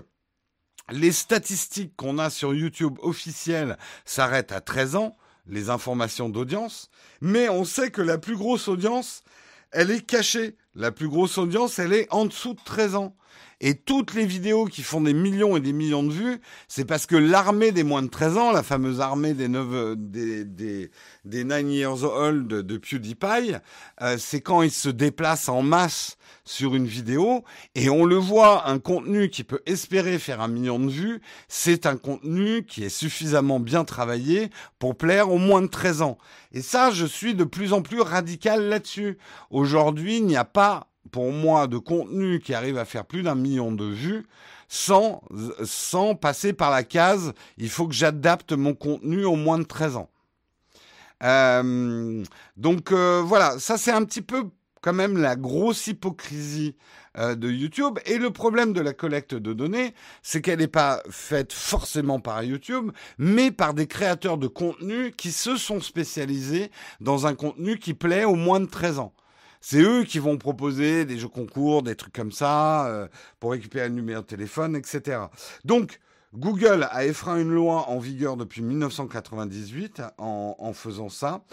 [0.91, 5.17] les statistiques qu'on a sur YouTube officielles s'arrêtent à 13 ans,
[5.47, 6.89] les informations d'audience,
[7.21, 9.23] mais on sait que la plus grosse audience,
[9.71, 10.55] elle est cachée.
[10.75, 13.15] La plus grosse audience, elle est en dessous de 13 ans.
[13.61, 17.05] Et toutes les vidéos qui font des millions et des millions de vues, c'est parce
[17.05, 21.61] que l'armée des moins de 13 ans, la fameuse armée des 9, des, des, 9
[21.69, 23.55] years old de PewDiePie,
[24.01, 28.67] euh, c'est quand ils se déplacent en masse sur une vidéo et on le voit,
[28.67, 32.89] un contenu qui peut espérer faire un million de vues, c'est un contenu qui est
[32.89, 36.17] suffisamment bien travaillé pour plaire aux moins de 13 ans.
[36.51, 39.17] Et ça, je suis de plus en plus radical là-dessus.
[39.49, 40.62] Aujourd'hui, il n'y a pas
[41.11, 44.25] pour moi de contenu qui arrive à faire plus d'un million de vues
[44.67, 45.21] sans,
[45.63, 49.97] sans passer par la case il faut que j'adapte mon contenu aux moins de 13
[49.97, 50.09] ans.
[51.23, 52.23] Euh,
[52.57, 54.49] donc euh, voilà, ça c'est un petit peu
[54.81, 56.75] quand même la grosse hypocrisie
[57.17, 57.99] euh, de YouTube.
[58.05, 62.43] Et le problème de la collecte de données, c'est qu'elle n'est pas faite forcément par
[62.43, 67.93] YouTube, mais par des créateurs de contenu qui se sont spécialisés dans un contenu qui
[67.93, 69.13] plaît aux moins de 13 ans.
[69.65, 73.07] C'est eux qui vont proposer des jeux concours, des trucs comme ça, euh,
[73.39, 75.21] pour récupérer le numéro de téléphone, etc.
[75.63, 76.01] Donc,
[76.35, 81.43] Google a effreint une loi en vigueur depuis 1998 en, faisant ça,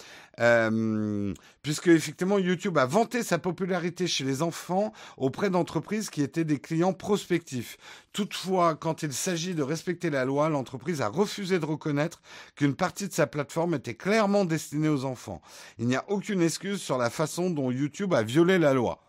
[0.41, 6.45] euh, puisque effectivement YouTube a vanté sa popularité chez les enfants auprès d'entreprises qui étaient
[6.45, 7.77] des clients prospectifs.
[8.15, 12.23] Toutefois, quand il s'agit de respecter la loi, l'entreprise a refusé de reconnaître
[12.57, 15.43] qu'une partie de sa plateforme était clairement destinée aux enfants.
[15.79, 19.03] Il n'y a aucune excuse sur la façon dont YouTube a violé la loi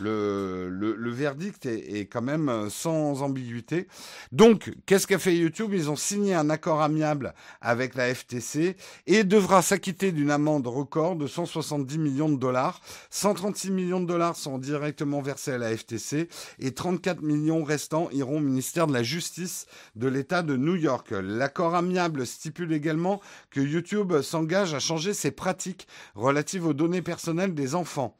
[0.00, 3.88] le, verdict est, quand même euh, sans ambiguïté.
[4.32, 5.72] Donc, qu'est-ce qu'a fait YouTube?
[5.74, 11.16] Ils ont signé un accord amiable avec la FTC et devra s'acquitter d'une amende record
[11.16, 12.80] de 170 millions de dollars.
[13.10, 18.38] 136 millions de dollars sont directement versés à la FTC et 34 millions restants iront
[18.38, 21.10] au ministère de la Justice de l'État de New York.
[21.10, 27.54] L'accord amiable stipule également que YouTube s'engage à changer ses pratiques relatives aux données personnelles
[27.54, 28.18] des enfants.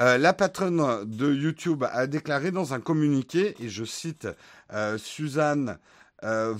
[0.00, 4.28] Euh, la patronne de YouTube a déclaré dans un communiqué, et je cite
[4.72, 5.78] euh, Suzanne
[6.22, 6.54] euh,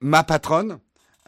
[0.00, 0.78] ma patronne,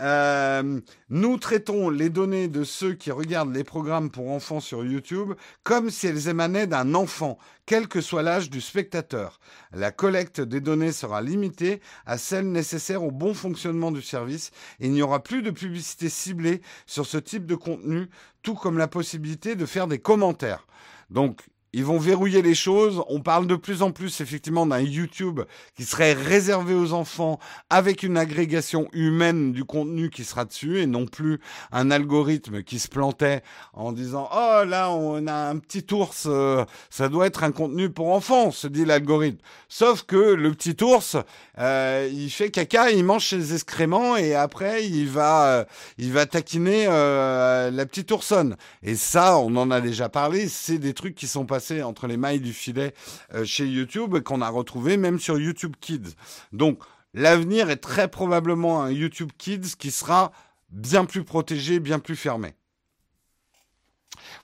[0.00, 5.32] euh, nous traitons les données de ceux qui regardent les programmes pour enfants sur YouTube
[5.62, 9.40] comme si elles émanaient d'un enfant, quel que soit l'âge du spectateur.
[9.72, 14.86] La collecte des données sera limitée à celles nécessaires au bon fonctionnement du service et
[14.86, 18.08] il n'y aura plus de publicité ciblée sur ce type de contenu,
[18.42, 20.66] tout comme la possibilité de faire des commentaires.
[21.08, 21.42] Donc,
[21.76, 23.02] ils vont verrouiller les choses.
[23.10, 25.42] On parle de plus en plus effectivement d'un YouTube
[25.76, 30.86] qui serait réservé aux enfants avec une agrégation humaine du contenu qui sera dessus et
[30.86, 31.38] non plus
[31.72, 33.42] un algorithme qui se plantait
[33.74, 37.90] en disant oh là on a un petit ours, euh, ça doit être un contenu
[37.90, 39.42] pour enfants, se dit l'algorithme.
[39.68, 41.18] Sauf que le petit ours,
[41.58, 45.64] euh, il fait caca, il mange ses excréments et après il va, euh,
[45.98, 48.56] il va taquiner la petite oursonne.
[48.82, 52.16] Et ça, on en a déjà parlé, c'est des trucs qui sont passés entre les
[52.16, 52.94] mailles du filet
[53.34, 56.14] euh, chez YouTube qu'on a retrouvé même sur YouTube Kids.
[56.52, 56.78] Donc
[57.14, 60.32] l'avenir est très probablement un YouTube Kids qui sera
[60.70, 62.54] bien plus protégé, bien plus fermé.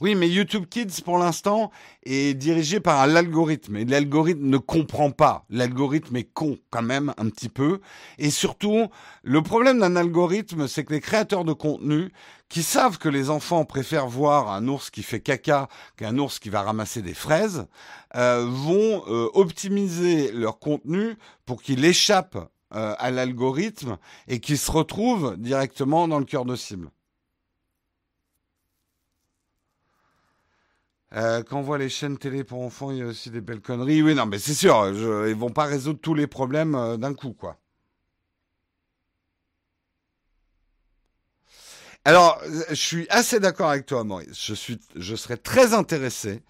[0.00, 1.70] Oui, mais YouTube Kids, pour l'instant,
[2.04, 3.76] est dirigé par l'algorithme.
[3.76, 5.44] Et l'algorithme ne comprend pas.
[5.50, 7.80] L'algorithme est con, quand même, un petit peu.
[8.18, 8.88] Et surtout,
[9.22, 12.10] le problème d'un algorithme, c'est que les créateurs de contenu,
[12.52, 16.50] qui savent que les enfants préfèrent voir un ours qui fait caca qu'un ours qui
[16.50, 17.66] va ramasser des fraises,
[18.14, 22.36] euh, vont euh, optimiser leur contenu pour qu'il échappe
[22.74, 23.96] euh, à l'algorithme
[24.28, 26.90] et qu'il se retrouve directement dans le cœur de cible.
[31.14, 33.60] Euh, quand on voit les chaînes télé pour enfants, il y a aussi des belles
[33.60, 34.02] conneries.
[34.02, 37.14] Oui, non, mais c'est sûr, je, ils vont pas résoudre tous les problèmes euh, d'un
[37.14, 37.58] coup, quoi.
[42.04, 44.44] Alors, je suis assez d'accord avec toi, Maurice.
[44.44, 46.42] Je, suis, je serais très intéressé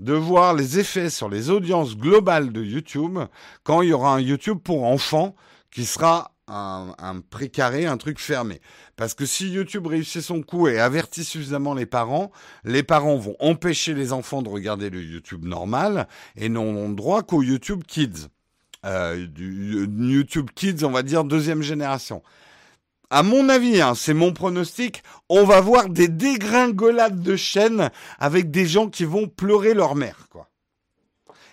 [0.00, 3.18] de voir les effets sur les audiences globales de YouTube
[3.62, 5.34] quand il y aura un YouTube pour enfants
[5.70, 8.60] qui sera un, un précaré, un truc fermé.
[8.96, 12.30] Parce que si YouTube réussit son coup et avertit suffisamment les parents,
[12.64, 17.42] les parents vont empêcher les enfants de regarder le YouTube normal et n'ont droit qu'au
[17.42, 18.28] YouTube Kids.
[18.84, 19.76] Euh, du
[20.14, 22.22] YouTube Kids, on va dire deuxième génération
[23.10, 28.50] à mon avis, hein, c'est mon pronostic, on va voir des dégringolades de chaînes avec
[28.50, 30.28] des gens qui vont pleurer leur mère.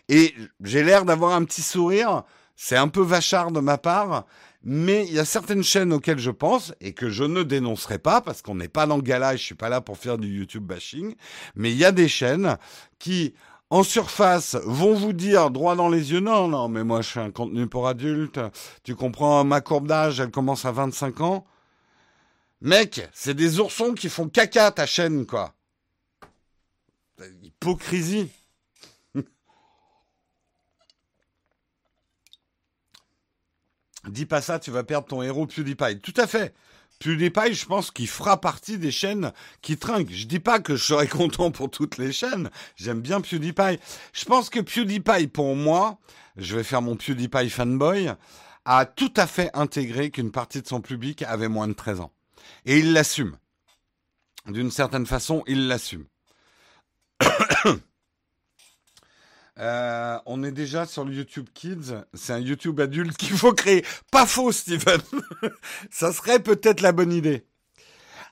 [0.10, 2.24] Et j'ai l'air d'avoir un petit sourire,
[2.56, 4.26] c'est un peu vachard de ma part,
[4.66, 8.20] mais il y a certaines chaînes auxquelles je pense et que je ne dénoncerai pas
[8.20, 10.28] parce qu'on n'est pas dans le gala et je suis pas là pour faire du
[10.28, 11.16] YouTube bashing,
[11.56, 12.58] mais il y a des chaînes
[12.98, 13.36] qui
[13.70, 17.20] en surface vont vous dire droit dans les yeux non non mais moi je fais
[17.20, 18.40] un contenu pour adultes.
[18.84, 21.46] Tu comprends ma courbe d'âge elle commence à 25 ans.
[22.62, 25.54] Mec c'est des oursons qui font caca ta chaîne quoi.
[27.44, 28.32] Hypocrisie
[34.10, 36.54] dis pas ça tu vas perdre ton héros PewDiePie tout à fait
[37.00, 40.12] PewDiePie, je pense qu'il fera partie des chaînes qui trinquent.
[40.12, 42.50] Je dis pas que je serais content pour toutes les chaînes.
[42.76, 43.80] J'aime bien PewDiePie.
[44.14, 45.98] Je pense que PewDiePie, pour moi,
[46.38, 48.12] je vais faire mon PewDiePie fanboy,
[48.66, 52.12] a tout à fait intégré qu'une partie de son public avait moins de 13 ans.
[52.66, 53.38] Et il l'assume.
[54.48, 56.06] D'une certaine façon, il l'assume.
[59.60, 61.94] Euh, on est déjà sur le YouTube Kids.
[62.14, 63.86] C'est un YouTube adulte qu'il faut créer.
[64.12, 65.02] Pas faux, Steven.
[65.92, 67.46] ça serait peut-être la bonne idée.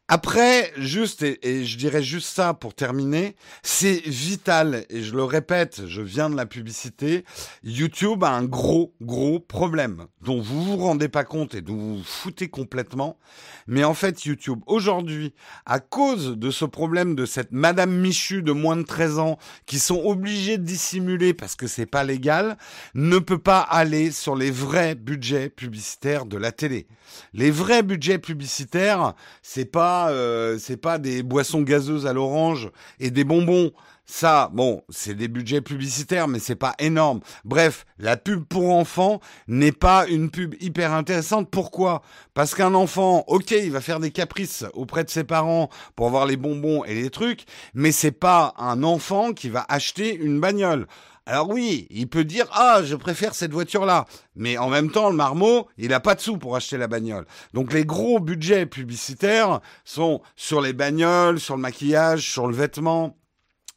[0.10, 5.84] Après, juste, et, je dirais juste ça pour terminer, c'est vital, et je le répète,
[5.88, 7.24] je viens de la publicité,
[7.64, 11.98] YouTube a un gros, gros problème dont vous vous rendez pas compte et dont vous
[11.98, 13.18] vous foutez complètement.
[13.66, 15.34] Mais en fait, YouTube, aujourd'hui,
[15.66, 19.80] à cause de ce problème de cette Madame Michu de moins de 13 ans, qui
[19.80, 22.58] sont obligés de dissimuler parce que c'est pas légal,
[22.94, 26.88] ne peut pas aller sur les vrais budgets publicitaires de la télé.
[27.34, 33.12] Les vrais budgets publicitaires, c'est pas euh, c'est pas des boissons gazeuses à l'orange et
[33.12, 33.72] des bonbons.
[34.06, 37.22] Ça, bon, c'est des budgets publicitaires, mais c'est pas énorme.
[37.46, 41.50] Bref, la pub pour enfants n'est pas une pub hyper intéressante.
[41.50, 42.02] Pourquoi?
[42.34, 46.26] Parce qu'un enfant, ok, il va faire des caprices auprès de ses parents pour avoir
[46.26, 50.86] les bonbons et les trucs, mais c'est pas un enfant qui va acheter une bagnole.
[51.26, 54.06] Alors oui, il peut dire ah je préfère cette voiture là,
[54.36, 57.26] mais en même temps le marmot il n'a pas de sous pour acheter la bagnole.
[57.54, 63.18] Donc les gros budgets publicitaires sont sur les bagnoles, sur le maquillage, sur le vêtement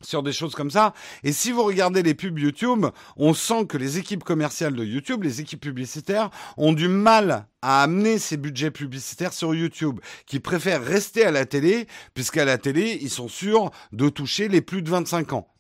[0.03, 0.93] sur des choses comme ça.
[1.23, 5.23] Et si vous regardez les pubs YouTube, on sent que les équipes commerciales de YouTube,
[5.23, 10.85] les équipes publicitaires, ont du mal à amener ces budgets publicitaires sur YouTube, qui préfèrent
[10.85, 14.91] rester à la télé, puisqu'à la télé, ils sont sûrs de toucher les plus de
[14.91, 15.56] 25 ans.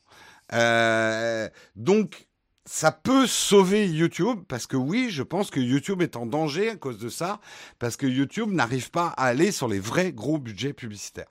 [0.53, 2.29] Euh, donc,
[2.65, 6.77] ça peut sauver YouTube parce que oui, je pense que YouTube est en danger à
[6.77, 7.41] cause de ça,
[7.79, 11.31] parce que YouTube n'arrive pas à aller sur les vrais gros budgets publicitaires.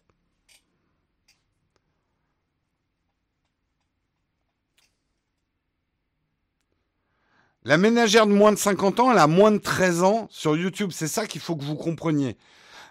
[7.63, 10.91] La ménagère de moins de 50 ans, elle a moins de 13 ans sur YouTube.
[10.93, 12.37] C'est ça qu'il faut que vous compreniez.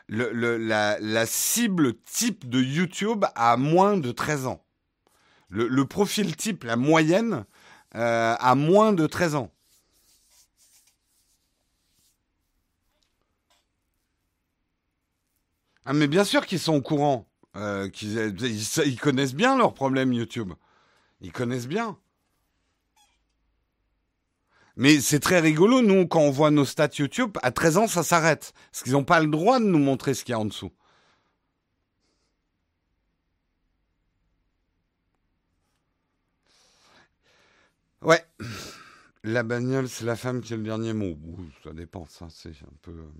[0.09, 4.64] La cible type de YouTube a moins de 13 ans
[5.55, 7.45] le, profil type, la moyenne,
[7.95, 9.51] euh, a moins de 13 ans.
[15.87, 17.29] Ah, mais bien sûr qu'ils sont au courant.
[17.57, 20.53] Euh, qu'ils, ils, connaissent bien leurs problèmes YouTube.
[21.21, 21.97] Ils connaissent bien.
[24.77, 28.03] Mais c'est très rigolo, nous, quand on voit nos stats YouTube, à 13 ans, ça
[28.03, 28.55] s'arrête.
[28.73, 30.73] Parce qu'ils n'ont pas le droit de nous montrer ce qu'il y a en dessous.
[38.05, 38.23] Ouais.
[39.23, 41.17] La bagnole, c'est la femme qui a le dernier mot.
[41.63, 42.93] ça dépend, ça, c'est un peu.
[42.93, 43.11] Euh.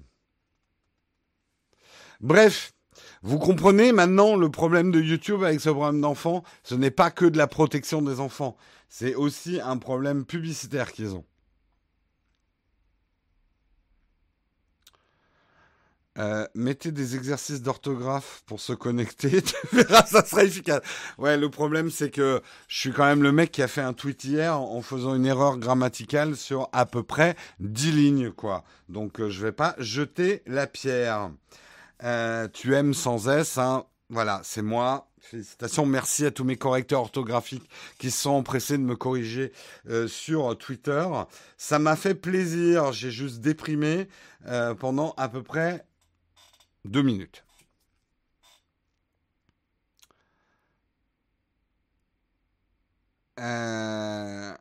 [2.21, 2.75] Bref,
[3.23, 6.45] vous comprenez maintenant le problème de YouTube avec ce problème d'enfants.
[6.63, 8.57] Ce n'est pas que de la protection des enfants.
[8.89, 11.25] C'est aussi un problème publicitaire qu'ils ont.
[16.17, 20.81] Euh, mettez des exercices d'orthographe pour se connecter, tu verras, ça sera efficace.
[21.19, 23.93] Ouais, le problème c'est que je suis quand même le mec qui a fait un
[23.93, 28.63] tweet hier en faisant une erreur grammaticale sur à peu près 10 lignes, quoi.
[28.89, 31.33] Donc euh, je vais pas jeter la pierre.
[32.05, 33.85] Euh, tu aimes sans S, hein.
[34.09, 35.09] Voilà, c'est moi.
[35.19, 39.53] Félicitations, merci à tous mes correcteurs orthographiques qui se sont empressés de me corriger
[40.07, 41.09] sur Twitter.
[41.57, 44.07] Ça m'a fait plaisir, j'ai juste déprimé
[44.79, 45.87] pendant à peu près
[46.85, 47.45] deux minutes.
[53.39, 54.55] Euh,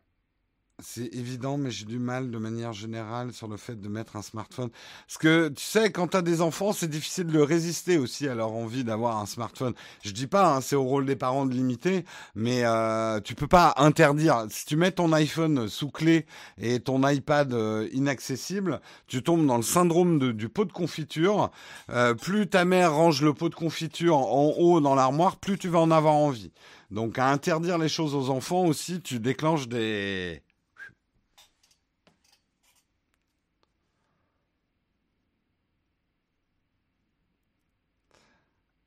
[0.84, 4.22] c'est évident, mais j'ai du mal de manière générale sur le fait de mettre un
[4.22, 4.70] smartphone.
[5.08, 8.36] Parce que tu sais, quand tu as des enfants, c'est difficile de résister aussi à
[8.36, 9.74] leur envie d'avoir un smartphone.
[10.04, 12.04] Je dis pas, hein, c'est au rôle des parents de limiter,
[12.36, 14.46] mais euh, tu peux pas interdire.
[14.50, 16.26] Si tu mets ton iPhone sous clé
[16.62, 21.50] et ton iPad euh, inaccessible, tu tombes dans le syndrome du pot de confiture.
[21.90, 25.70] Euh, plus ta mère range le pot de confiture en haut dans l'armoire, plus tu
[25.70, 26.52] vas en avoir envie.
[26.92, 30.44] Donc à interdire les choses aux enfants aussi, tu déclenches des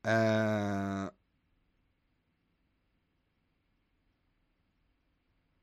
[0.07, 1.09] Euh,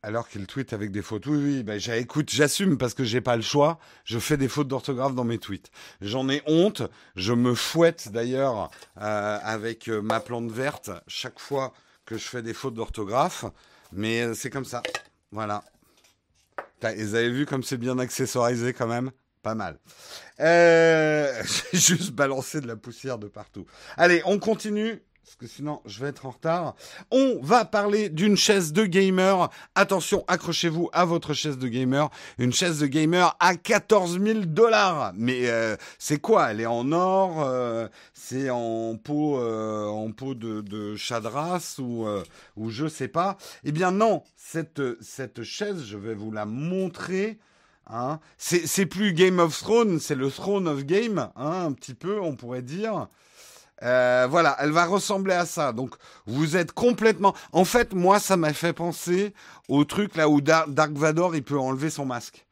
[0.03, 1.27] alors qu'il tweet avec des fautes.
[1.27, 3.79] Oui, oui, ben, écoute, j'assume parce que j'ai pas le choix.
[4.05, 5.71] Je fais des fautes d'orthographe dans mes tweets.
[6.03, 6.83] J'en ai honte.
[7.17, 8.71] Je me fouette d'ailleurs
[9.01, 11.73] euh, avec euh, ma plante verte chaque fois
[12.05, 13.47] que je fais des fautes d'orthographe.
[13.93, 14.83] Mais c'est comme ça.
[15.33, 15.65] Voilà.
[16.83, 19.11] Vous avez vu comme c'est bien accessorisé quand même?
[19.45, 19.79] Pas mal.
[20.41, 21.31] Euh,
[21.73, 23.67] J'ai juste balancé de la poussière de partout.
[23.97, 25.01] Allez, on continue.
[25.23, 26.77] Parce que sinon, je vais être en retard.
[27.11, 29.49] On va parler d'une chaise de gamer.
[29.75, 32.11] Attention, accrochez-vous à votre chaise de gamer.
[32.39, 35.13] Une chaise de gamer à 14 000 dollars.
[35.17, 36.51] Mais euh, c'est quoi?
[36.51, 42.07] Elle est en or euh, C'est en peau, en peau de, chadras ou,
[42.57, 43.39] ou je sais pas?
[43.65, 47.39] Eh bien non, cette chaise, je vais vous la montrer.
[47.87, 48.19] Hein.
[48.39, 52.35] c'est plus Game of Thrones, c'est le Throne of Game, hein, un petit peu, on
[52.35, 53.09] pourrait dire.
[53.83, 55.73] Euh, voilà, elle va ressembler à ça.
[55.73, 55.95] Donc,
[56.27, 57.35] vous êtes complètement.
[57.53, 59.35] En fait, moi, ça m'a fait penser
[59.69, 62.47] au truc là où Dark Vador il peut enlever son masque.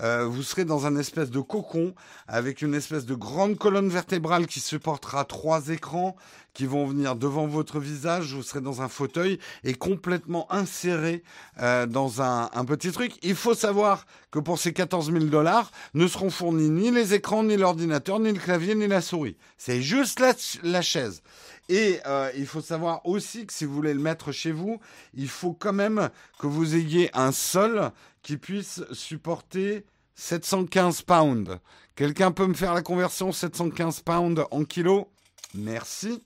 [0.00, 1.94] Euh, vous serez dans un espèce de cocon
[2.26, 6.16] avec une espèce de grande colonne vertébrale qui supportera trois écrans
[6.58, 8.34] qui vont venir devant votre visage.
[8.34, 11.22] Vous serez dans un fauteuil et complètement inséré
[11.60, 13.12] euh, dans un, petit truc.
[13.22, 17.44] Il faut savoir que pour ces 14 000 dollars, ne seront fournis ni les écrans,
[17.44, 19.36] ni l'ordinateur, ni le clavier, ni la souris.
[19.56, 20.20] C'est juste
[20.64, 21.22] la, chaise.
[21.68, 24.80] Et euh, il faut savoir aussi que si vous voulez le mettre chez vous,
[25.14, 27.92] il faut quand même que vous ayez un sol
[28.28, 31.58] qui puisse supporter 715 pounds.
[31.96, 35.06] Quelqu'un peut me faire la conversion 715 pounds en kilos
[35.54, 36.22] Merci.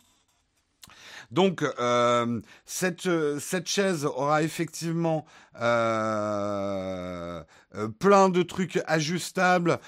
[1.30, 5.24] Donc euh, cette, cette chaise aura effectivement
[5.60, 7.42] euh,
[7.74, 9.78] euh, plein de trucs ajustables,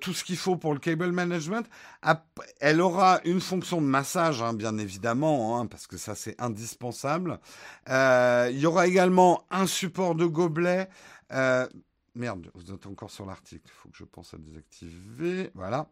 [0.00, 1.66] tout ce qu'il faut pour le cable management.
[2.60, 7.40] Elle aura une fonction de massage, hein, bien évidemment, hein, parce que ça c'est indispensable.
[7.88, 10.88] il y aura également un support de gobelet.
[11.32, 11.66] Euh,
[12.14, 13.64] merde, vous êtes encore sur l'article.
[13.66, 15.50] Il faut que je pense à désactiver.
[15.54, 15.88] Voilà.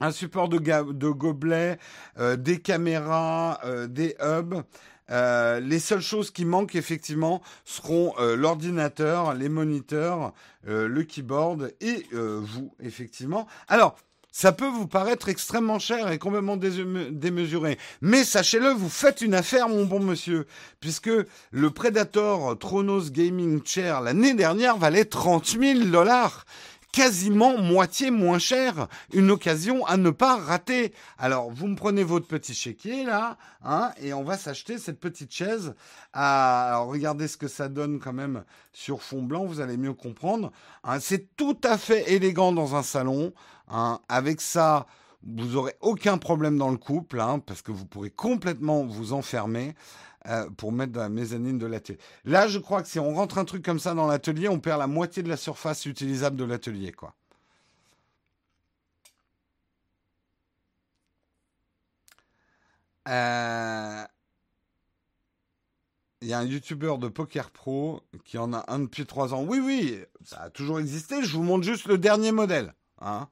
[0.00, 1.78] Un support de, de gobelet,
[2.18, 4.62] euh, des caméras, euh, des hubs.
[5.08, 10.32] les seules choses qui manquent effectivement seront l'ordinateur, les moniteurs,
[10.64, 13.46] le keyboard et vous effectivement.
[13.68, 13.96] Alors
[14.36, 17.78] ça peut vous paraître extrêmement cher et complètement démesuré.
[18.02, 20.46] Mais sachez-le, vous faites une affaire, mon bon monsieur,
[20.78, 21.08] puisque
[21.52, 26.44] le Predator Tronos Gaming Chair l'année dernière valait 30 000 dollars
[26.92, 28.88] quasiment moitié moins cher.
[29.12, 30.92] Une occasion à ne pas rater.
[31.18, 35.32] Alors, vous me prenez votre petit chéquier, là, hein, et on va s'acheter cette petite
[35.32, 35.74] chaise.
[36.14, 40.52] Alors, regardez ce que ça donne quand même sur fond blanc, vous allez mieux comprendre.
[40.84, 40.98] Hein.
[41.00, 43.32] c'est tout à fait élégant dans un salon.
[43.68, 44.00] Hein.
[44.08, 44.86] Avec ça,
[45.22, 49.74] vous aurez aucun problème dans le couple, hein, parce que vous pourrez complètement vous enfermer
[50.28, 51.98] euh, pour mettre dans la mezzanine de l'atelier.
[52.24, 54.78] Là, je crois que si on rentre un truc comme ça dans l'atelier, on perd
[54.80, 57.14] la moitié de la surface utilisable de l'atelier, quoi.
[63.08, 64.04] Euh,
[66.22, 69.44] il y a un youtubeur de Poker Pro qui en a un depuis trois ans.
[69.44, 71.22] Oui, oui, ça a toujours existé.
[71.22, 72.74] Je vous montre juste le dernier modèle.
[73.00, 73.28] Hein.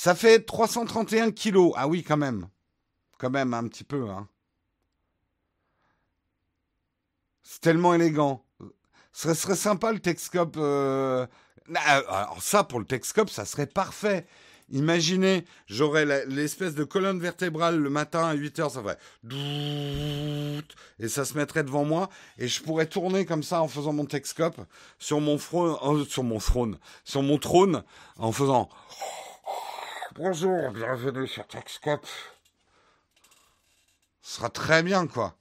[0.00, 1.72] Ça fait 331 kilos.
[1.74, 2.46] Ah oui, quand même.
[3.18, 4.08] Quand même, un petit peu.
[4.08, 4.28] Hein.
[7.42, 8.44] C'est tellement élégant.
[9.12, 10.54] Ce serait, sympa le Texcope.
[10.56, 11.26] Euh,
[11.74, 14.24] alors ça, pour le Texcope, ça serait parfait.
[14.70, 18.98] Imaginez, j'aurais l'espèce de colonne vertébrale le matin à 8 heures, ça ferait
[21.00, 24.04] et ça se mettrait devant moi et je pourrais tourner comme ça en faisant mon
[24.04, 24.60] Texcope
[24.98, 27.82] sur mon euh, sur mon sur mon trône,
[28.18, 28.68] en faisant
[30.20, 32.04] Bonjour, bienvenue sur Texcope.
[34.20, 35.36] Ce sera très bien, quoi.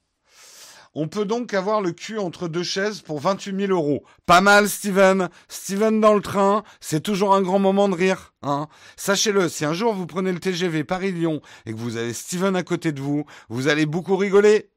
[0.93, 4.03] On peut donc avoir le cul entre deux chaises pour 28 000 euros.
[4.27, 5.29] Pas mal, Steven.
[5.47, 8.35] Steven dans le train, c'est toujours un grand moment de rire.
[8.43, 8.67] Hein.
[8.97, 12.61] Sachez-le, si un jour vous prenez le TGV Paris-Lyon et que vous avez Steven à
[12.61, 14.69] côté de vous, vous allez beaucoup rigoler.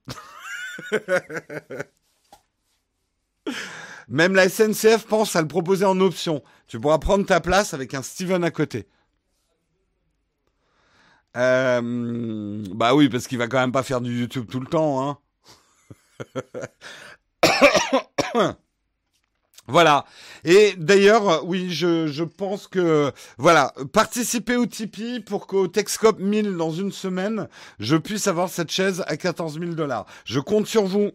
[4.09, 6.43] Même la SNCF pense à le proposer en option.
[6.69, 8.89] Tu pourras prendre ta place avec un Steven à côté.
[11.37, 15.09] Euh, bah oui, parce qu'il va quand même pas faire du YouTube tout le temps,
[15.09, 15.19] hein.
[19.67, 20.05] Voilà.
[20.45, 26.57] Et d'ailleurs, oui, je, je pense que voilà, participez au Tipeee pour qu'au Texcop 1000
[26.57, 30.07] dans une semaine, je puisse avoir cette chaise à 14 000 dollars.
[30.25, 31.13] Je compte sur vous.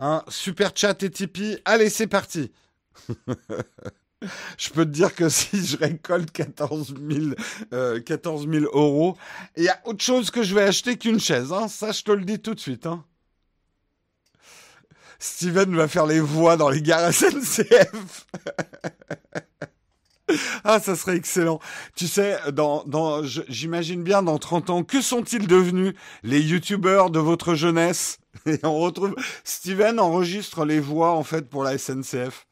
[0.00, 1.58] Hein, super chat et Tipeee.
[1.64, 2.50] Allez, c'est parti.
[4.58, 7.26] je peux te dire que si je récolte 14 000,
[7.72, 9.16] euh, 14 000 euros,
[9.56, 11.52] il y a autre chose que je vais acheter qu'une chaise.
[11.52, 11.68] Hein.
[11.68, 12.86] Ça, je te le dis tout de suite.
[12.86, 13.04] Hein.
[15.18, 18.26] Steven va faire les voix dans les gares SNCF.
[20.64, 21.58] ah, ça serait excellent.
[21.96, 22.84] Tu sais, dans,
[23.24, 28.18] j'imagine bien dans 30 ans, que sont-ils devenus les youtubeurs de votre jeunesse?
[28.46, 32.47] Et on retrouve, Steven enregistre les voix, en fait, pour la SNCF.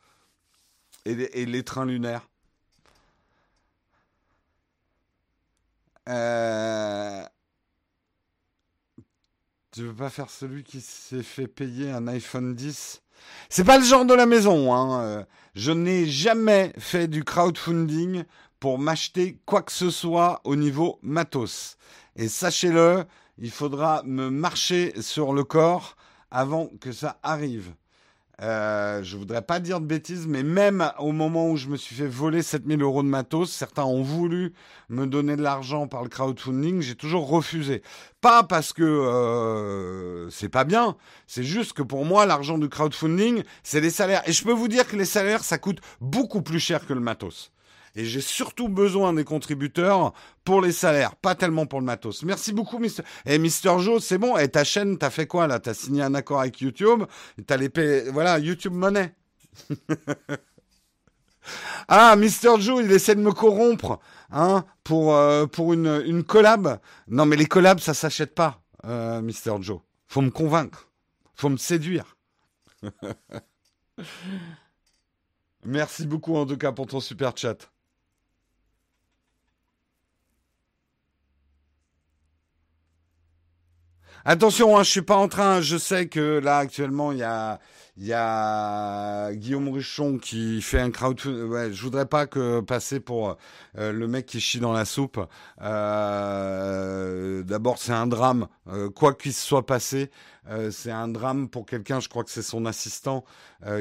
[1.06, 2.28] Et les, trains lunaires.
[6.08, 7.24] Euh...
[9.70, 13.02] Tu veux pas faire celui qui s'est fait payer un iPhone 10
[13.48, 14.74] C'est pas le genre de la maison.
[14.74, 15.02] Hein.
[15.02, 18.24] Euh, je n'ai jamais fait du crowdfunding
[18.58, 21.76] pour m'acheter quoi que ce soit au niveau matos.
[22.16, 23.04] Et sachez-le,
[23.38, 25.96] il faudra me marcher sur le corps
[26.32, 27.72] avant que ça arrive.
[28.42, 31.94] Euh, je voudrais pas dire de bêtises, mais même au moment où je me suis
[31.94, 34.52] fait voler 7000 euros de matos, certains ont voulu
[34.90, 37.82] me donner de l'argent par le crowdfunding, j'ai toujours refusé.
[38.20, 43.42] Pas parce que euh, c'est pas bien, c'est juste que pour moi, l'argent du crowdfunding,
[43.62, 44.22] c'est les salaires.
[44.28, 47.00] Et je peux vous dire que les salaires, ça coûte beaucoup plus cher que le
[47.00, 47.52] matos.
[47.96, 50.12] Et j'ai surtout besoin des contributeurs
[50.44, 52.22] pour les salaires, pas tellement pour le matos.
[52.24, 53.02] Merci beaucoup, Mister.
[53.24, 54.36] Et eh, Mister Joe, c'est bon.
[54.36, 55.60] Et ta chaîne, t'as fait quoi là?
[55.60, 57.04] T'as signé un accord avec YouTube?
[57.46, 57.70] T'as les
[58.10, 59.14] voilà, YouTube Money.
[61.88, 63.98] ah, Mister Joe, il essaie de me corrompre,
[64.30, 66.80] hein, pour euh, pour une une collab.
[67.08, 69.80] Non, mais les collabs, ça s'achète pas, euh, Mister Joe.
[70.06, 70.90] Faut me convaincre.
[71.34, 72.18] Faut me séduire.
[75.64, 77.70] Merci beaucoup en tout cas pour ton super chat.
[84.28, 85.60] Attention, hein, je suis pas en train.
[85.60, 87.60] Je sais que là actuellement il y a
[87.98, 91.44] il y a Guillaume Ruchon qui fait un crowdfunding.
[91.44, 93.38] Ouais, je voudrais pas que passer pour
[93.78, 95.18] euh, le mec qui chie dans la soupe.
[95.62, 98.48] Euh, D'abord, c'est un drame.
[98.68, 100.10] Euh, quoi qu'il se soit passé,
[100.70, 101.98] c'est un drame pour quelqu'un.
[101.98, 103.24] Je crois que c'est son assistant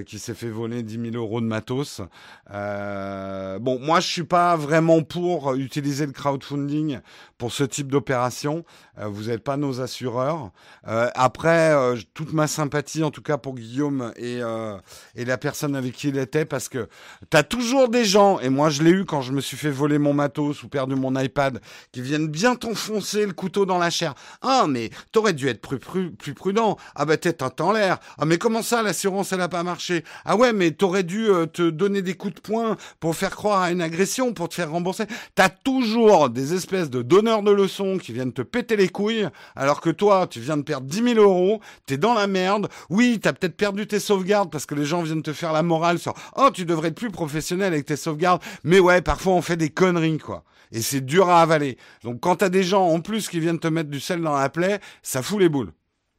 [0.07, 2.01] qui s'est fait voler 10 000 euros de matos.
[2.49, 7.01] bon, moi, je suis pas vraiment pour utiliser le crowdfunding
[7.37, 8.65] pour ce type d'opération.
[8.99, 10.49] vous n'êtes pas nos assureurs.
[10.83, 11.75] après,
[12.15, 14.77] toute ma sympathie, en tout cas pour Guillaume et, euh,
[15.15, 16.87] et la personne avec qui il était parce que
[17.29, 19.71] tu as toujours des gens, et moi je l'ai eu quand je me suis fait
[19.71, 21.59] voler mon matos ou perdu mon iPad,
[21.91, 24.13] qui viennent bien t'enfoncer le couteau dans la chair.
[24.41, 26.77] Ah, mais t'aurais dû être plus, plus, prudent.
[26.95, 27.99] Ah, bah t'es un l'air.
[28.17, 30.03] Ah, mais comment ça, l'assurance, elle a pas marché?
[30.25, 33.61] Ah ouais, mais t'aurais dû euh, te donner des coups de poing pour faire croire
[33.61, 35.05] à une agression, pour te faire rembourser.
[35.35, 39.81] T'as toujours des espèces de donneurs de leçons qui viennent te péter les couilles, alors
[39.81, 42.69] que toi, tu viens de perdre 10 000 euros, t'es dans la merde.
[42.89, 45.99] Oui, t'as peut-être perdu tes sauvegardes parce que les gens viennent te faire la morale
[45.99, 48.41] sur oh tu devrais être plus professionnel avec tes sauvegardes.
[48.63, 50.43] Mais ouais, parfois on fait des conneries quoi.
[50.71, 51.77] Et c'est dur à avaler.
[52.03, 54.49] Donc quand t'as des gens en plus qui viennent te mettre du sel dans la
[54.49, 55.73] plaie, ça fout les boules.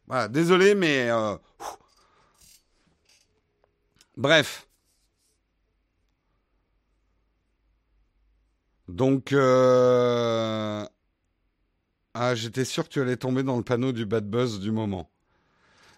[0.06, 1.36] Voilà, désolé mais euh,
[4.16, 4.66] bref.
[8.88, 10.86] Donc euh...
[12.14, 15.10] ah, j'étais sûr que tu allais tomber dans le panneau du bad buzz du moment.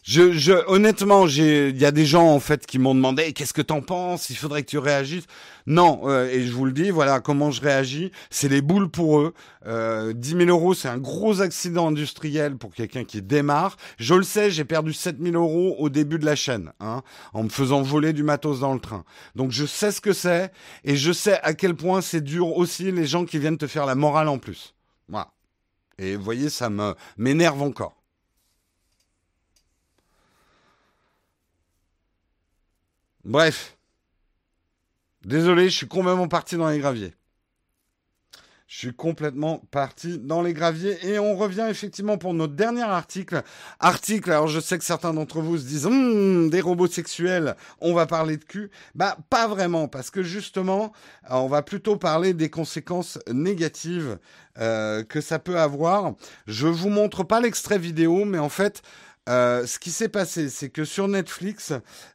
[0.08, 3.60] Je, je, honnêtement, il y a des gens en fait qui m'ont demandé qu'est-ce que
[3.60, 5.26] t'en penses, il faudrait que tu réagisses.
[5.66, 8.10] Non, euh, et je vous le dis, voilà comment je réagis.
[8.30, 9.34] C'est les boules pour eux.
[9.66, 13.76] Euh, 10 000 euros, c'est un gros accident industriel pour quelqu'un qui démarre.
[13.98, 17.02] Je le sais, j'ai perdu 7 000 euros au début de la chaîne, hein,
[17.34, 19.04] en me faisant voler du matos dans le train.
[19.36, 20.52] Donc je sais ce que c'est
[20.84, 23.84] et je sais à quel point c'est dur aussi les gens qui viennent te faire
[23.84, 24.74] la morale en plus.
[25.10, 25.28] Voilà.
[25.98, 27.97] Et vous voyez, ça me m'énerve encore.
[33.28, 33.76] Bref.
[35.22, 37.12] Désolé, je suis complètement parti dans les graviers.
[38.66, 43.42] Je suis complètement parti dans les graviers et on revient effectivement pour notre dernier article.
[43.80, 47.92] Article, alors je sais que certains d'entre vous se disent hum, des robots sexuels, on
[47.92, 48.70] va parler de cul.
[48.94, 50.92] Bah pas vraiment parce que justement,
[51.28, 54.18] on va plutôt parler des conséquences négatives
[54.58, 56.14] euh, que ça peut avoir.
[56.46, 58.82] Je vous montre pas l'extrait vidéo, mais en fait,
[59.28, 61.72] Euh, ce qui s'est passé, c'est que sur Netflix,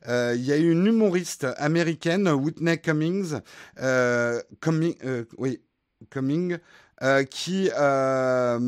[0.07, 3.39] euh, il y a eu une humoriste américaine, Whitney Cummings,
[3.79, 4.41] euh,
[7.25, 8.59] qui a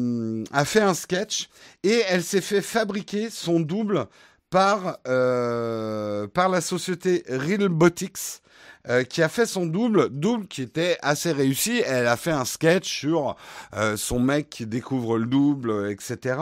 [0.65, 1.49] fait un sketch
[1.83, 4.07] et elle s'est fait fabriquer son double
[4.49, 8.41] par, par la société Realbotics.
[8.89, 11.81] Euh, qui a fait son double, double qui était assez réussi.
[11.85, 13.35] Elle a fait un sketch sur
[13.75, 16.37] euh, son mec qui découvre le double, etc.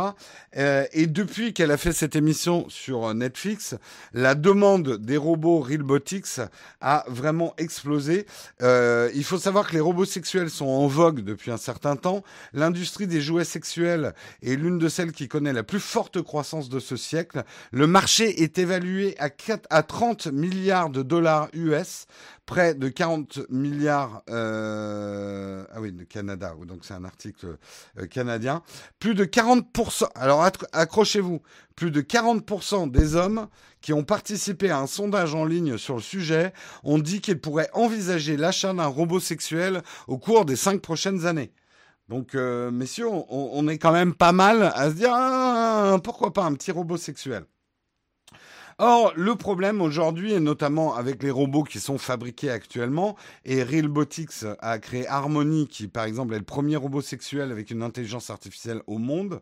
[0.58, 3.76] Euh, et depuis qu'elle a fait cette émission sur Netflix,
[4.14, 6.42] la demande des robots Realbotics
[6.82, 8.26] a vraiment explosé.
[8.62, 12.24] Euh, il faut savoir que les robots sexuels sont en vogue depuis un certain temps.
[12.54, 14.14] L'industrie des jouets sexuels
[14.44, 17.44] est l'une de celles qui connaît la plus forte croissance de ce siècle.
[17.72, 22.06] Le marché est évalué à, 4, à 30 milliards de dollars US
[22.46, 27.58] près de 40 milliards, euh, ah oui, de Canada, donc c'est un article
[28.00, 28.62] euh, canadien,
[29.00, 31.42] plus de 40%, alors accrochez-vous,
[31.76, 33.48] plus de 40% des hommes
[33.82, 36.54] qui ont participé à un sondage en ligne sur le sujet
[36.84, 41.52] ont dit qu'ils pourraient envisager l'achat d'un robot sexuel au cours des cinq prochaines années.
[42.10, 46.34] Donc, euh, messieurs, on, on, est quand même pas mal à se dire, ah, pourquoi
[46.34, 47.46] pas un petit robot sexuel?
[48.80, 53.16] Or, le problème aujourd'hui, et notamment avec les robots qui sont fabriqués actuellement,
[53.46, 57.84] et Realbotics a créé Harmony, qui par exemple est le premier robot sexuel avec une
[57.84, 59.42] intelligence artificielle au monde,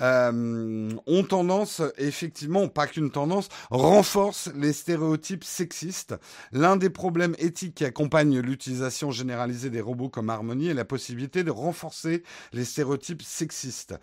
[0.00, 6.14] euh, ont tendance, effectivement, pas qu'une tendance, renforce les stéréotypes sexistes.
[6.52, 11.44] L'un des problèmes éthiques qui accompagne l'utilisation généralisée des robots comme Harmony est la possibilité
[11.44, 13.94] de renforcer les stéréotypes sexistes.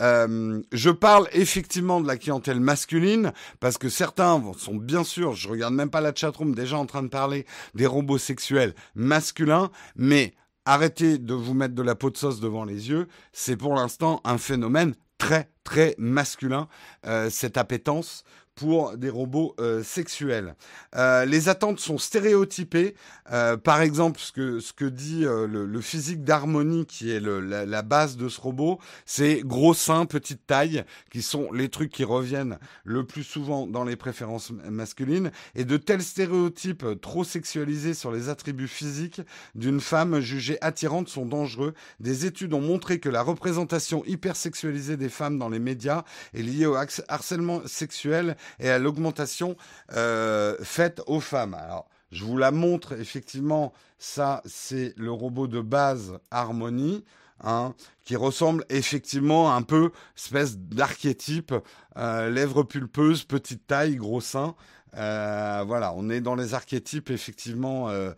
[0.00, 5.48] Euh, je parle effectivement de la clientèle masculine, parce que certains sont bien sûr, je
[5.48, 10.34] regarde même pas la chatroom, déjà en train de parler des robots sexuels masculins, mais
[10.64, 13.06] arrêtez de vous mettre de la peau de sauce devant les yeux.
[13.32, 16.68] C'est pour l'instant un phénomène très très masculin,
[17.06, 18.24] euh, cette appétence
[18.58, 20.56] pour des robots euh, sexuels.
[20.96, 22.94] Euh, les attentes sont stéréotypées.
[23.30, 27.20] Euh, par exemple, ce que, ce que dit euh, le, le, physique d'harmonie, qui est
[27.20, 31.68] le, la, la, base de ce robot, c'est gros seins, petite taille, qui sont les
[31.68, 35.30] trucs qui reviennent le plus souvent dans les préférences masculines.
[35.54, 39.20] Et de tels stéréotypes trop sexualisés sur les attributs physiques
[39.54, 41.74] d'une femme jugée attirante sont dangereux.
[42.00, 46.02] Des études ont montré que la représentation hypersexualisée des femmes dans les médias
[46.34, 49.56] est liée au harcèlement sexuel et à l'augmentation
[49.94, 51.54] euh, faite aux femmes.
[51.54, 53.72] Alors, je vous la montre effectivement.
[53.98, 57.04] Ça, c'est le robot de base Harmony.
[57.44, 57.74] Hein,
[58.04, 61.54] qui ressemble effectivement un peu espèce d'archétype,
[61.96, 64.56] euh, lèvres pulpeuses, petite taille, gros sein.
[64.96, 68.12] Euh, voilà, on est dans les archétypes effectivement euh,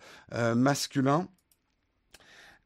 [0.54, 1.28] masculins.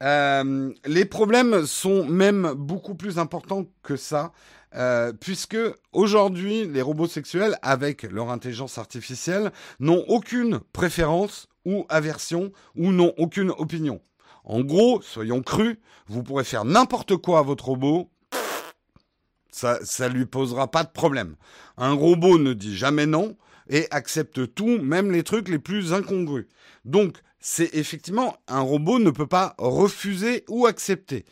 [0.01, 4.33] Les problèmes sont même beaucoup plus importants que ça.
[4.77, 5.57] Euh, puisque
[5.93, 13.15] aujourd'hui, les robots sexuels, avec leur intelligence artificielle, n'ont aucune préférence ou aversion ou n'ont
[13.17, 14.01] aucune opinion.
[14.45, 15.77] En gros, soyons crus,
[16.09, 18.11] vous pourrez faire n'importe quoi à votre robot,
[19.51, 21.37] ça, ça lui posera pas de problème.
[21.77, 23.37] Un robot ne dit jamais non
[23.71, 26.47] et accepte tout, même les trucs les plus incongrus.
[26.85, 31.25] Donc, c'est effectivement un robot ne peut pas refuser ou accepter.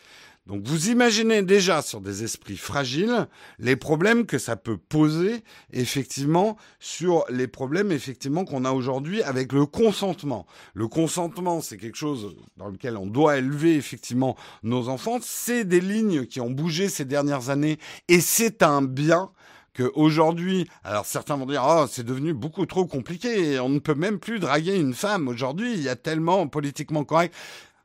[0.47, 3.29] Donc vous imaginez déjà sur des esprits fragiles
[3.61, 9.53] les problèmes que ça peut poser effectivement sur les problèmes effectivement qu'on a aujourd'hui avec
[9.53, 10.47] le consentement.
[10.75, 15.19] Le consentement, c'est quelque chose dans lequel on doit élever effectivement nos enfants.
[15.23, 17.79] C'est des lignes qui ont bougé ces dernières années
[18.09, 19.31] et c'est un bien
[19.77, 24.19] qu'aujourd'hui, alors certains vont dire, oh, c'est devenu beaucoup trop compliqué, on ne peut même
[24.19, 27.35] plus draguer une femme aujourd'hui, il y a tellement politiquement correct.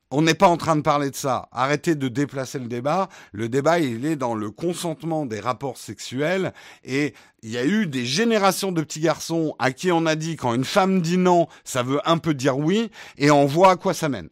[0.10, 1.50] On n'est pas en train de parler de ça.
[1.52, 3.10] Arrêtez de déplacer le débat.
[3.34, 6.54] Le débat, il est dans le consentement des rapports sexuels.
[6.86, 10.38] Et il y a eu des générations de petits garçons à qui on a dit
[10.38, 12.90] quand une femme dit non, ça veut un peu dire oui.
[13.18, 14.30] Et on voit à quoi ça mène.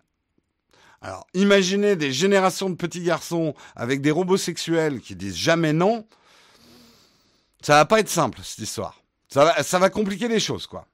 [1.01, 6.07] Alors, imaginez des générations de petits garçons avec des robots sexuels qui disent jamais non.
[7.61, 9.01] Ça va pas être simple, cette histoire.
[9.28, 10.88] Ça va, ça va compliquer les choses, quoi.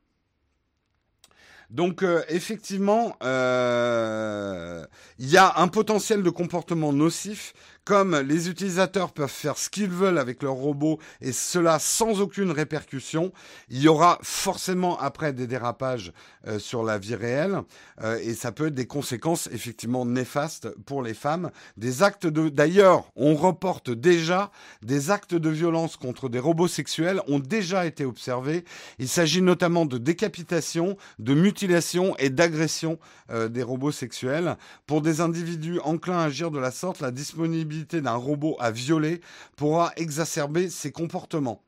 [1.71, 4.85] Donc euh, effectivement, euh,
[5.17, 7.53] il y a un potentiel de comportement nocif
[7.83, 12.51] comme les utilisateurs peuvent faire ce qu'ils veulent avec leur robot et cela sans aucune
[12.51, 13.31] répercussion,
[13.69, 16.13] il y aura forcément après des dérapages
[16.47, 17.61] euh, sur la vie réelle
[18.03, 21.49] euh, et ça peut être des conséquences effectivement néfastes pour les femmes.
[21.77, 24.51] Des actes de, d'ailleurs, on reporte déjà
[24.83, 28.63] des actes de violence contre des robots sexuels ont déjà été observés.
[28.99, 32.99] Il s'agit notamment de décapitation, de mutilation et d'agression
[33.31, 34.57] euh, des robots sexuels.
[34.85, 37.70] Pour des individus enclins à agir de la sorte, la disponibilité
[38.01, 39.21] d'un robot à violer
[39.55, 41.63] pourra exacerber ses comportements.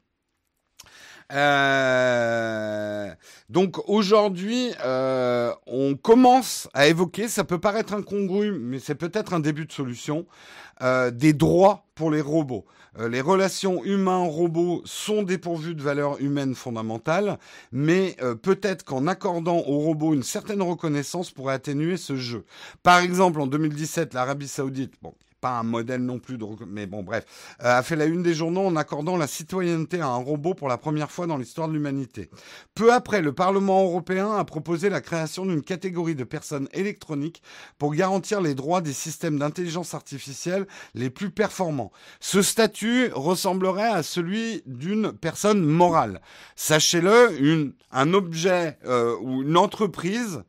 [1.32, 3.12] Euh,
[3.49, 9.39] donc aujourd'hui, euh, on commence à évoquer, ça peut paraître incongru, mais c'est peut-être un
[9.39, 10.26] début de solution,
[10.82, 12.66] euh, des droits pour les robots.
[13.10, 17.39] Les relations humains-robots sont dépourvues de valeurs humaines fondamentales,
[17.72, 22.45] mais peut-être qu'en accordant aux robots une certaine reconnaissance pourrait atténuer ce jeu.
[22.84, 24.93] Par exemple, en 2017, l'Arabie saoudite,
[25.44, 27.26] pas un modèle non plus, mais bon, bref,
[27.62, 30.70] euh, a fait la une des journaux en accordant la citoyenneté à un robot pour
[30.70, 32.30] la première fois dans l'histoire de l'humanité.
[32.76, 37.44] Peu après, le Parlement européen a proposé la création d'une catégorie de personnes électroniques
[37.78, 41.91] pour garantir les droits des systèmes d'intelligence artificielle les plus performants.
[42.22, 46.22] Ce statut ressemblerait à celui d'une personne morale.
[46.56, 50.41] Sachez-le, un objet euh, ou une entreprise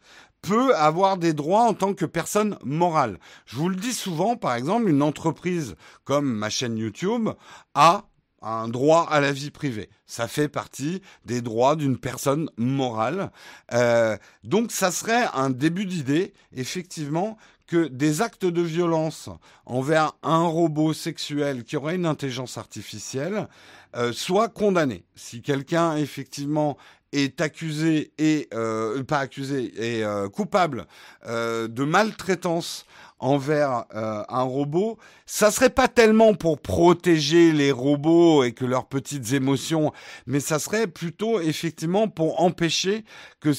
[0.46, 3.18] peut avoir des droits en tant que personne morale.
[3.46, 5.74] Je vous le dis souvent, par exemple, une entreprise
[6.04, 7.30] comme ma chaîne YouTube
[7.74, 8.04] a
[8.42, 9.88] un droit à la vie privée.
[10.06, 13.30] Ça fait partie des droits d'une personne morale.
[13.72, 19.30] Euh, donc ça serait un début d'idée, effectivement, que des actes de violence
[19.64, 23.48] envers un robot sexuel qui aurait une intelligence artificielle
[23.96, 25.06] euh, soient condamnés.
[25.14, 26.76] Si quelqu'un effectivement
[27.14, 30.86] est accusé et euh, pas accusé et euh, coupable
[31.26, 32.86] euh, de maltraitance
[33.20, 39.32] envers un robot, ça serait pas tellement pour protéger les robots et que leurs petites
[39.32, 39.92] émotions,
[40.26, 43.04] mais ça serait plutôt effectivement pour empêcher
[43.40, 43.52] que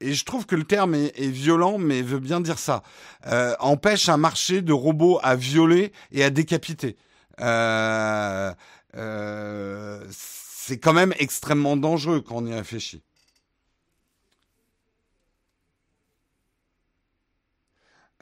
[0.00, 2.82] et je trouve que le terme est, violent, mais veut bien dire ça.
[3.58, 6.96] empêche un marché de robots à violer et à décapiter.
[8.96, 10.00] Euh,
[10.66, 13.02] c'est quand même extrêmement dangereux quand on y réfléchit.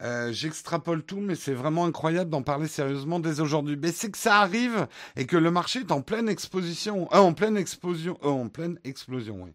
[0.01, 3.76] Euh, j'extrapole tout, mais c'est vraiment incroyable d'en parler sérieusement dès aujourd'hui.
[3.80, 7.32] Mais c'est que ça arrive et que le marché est en pleine exposition, euh, en
[7.32, 9.53] pleine explosion, euh, en pleine explosion,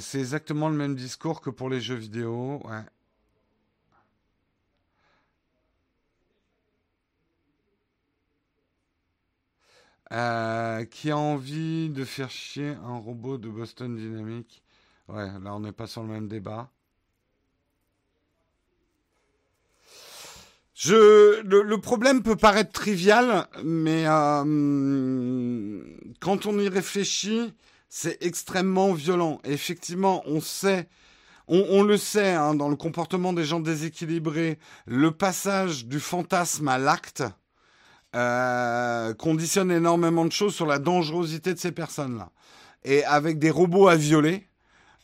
[0.00, 2.62] c'est exactement le même discours que pour les jeux vidéo.
[10.12, 14.60] Euh, qui a envie de faire chier un robot de Boston Dynamics
[15.06, 16.68] Ouais, là on n'est pas sur le même débat.
[20.74, 25.82] Je, le, problème peut paraître trivial, mais euh,
[26.20, 27.52] quand on y réfléchit,
[27.90, 29.40] c'est extrêmement violent.
[29.44, 30.88] effectivement, on sait,
[31.48, 36.78] on, le sait hein, dans le comportement des gens déséquilibrés, le passage du fantasme à
[36.78, 37.24] l'acte,
[38.16, 42.30] euh, conditionne énormément de choses sur la dangerosité de ces personnes-là.
[42.84, 44.46] Et avec des robots à violer,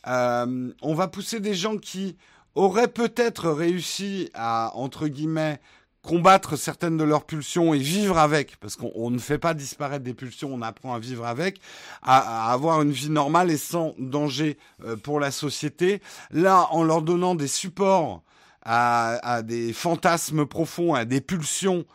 [0.07, 2.17] euh, on va pousser des gens qui
[2.55, 5.59] auraient peut-être réussi à, entre guillemets,
[6.01, 10.13] combattre certaines de leurs pulsions et vivre avec, parce qu'on ne fait pas disparaître des
[10.13, 11.59] pulsions, on apprend à vivre avec,
[12.01, 16.01] à, avoir une vie normale et sans danger euh, pour la société.
[16.31, 18.23] Là, en leur donnant des supports
[18.63, 21.85] à, à des fantasmes profonds, à des pulsions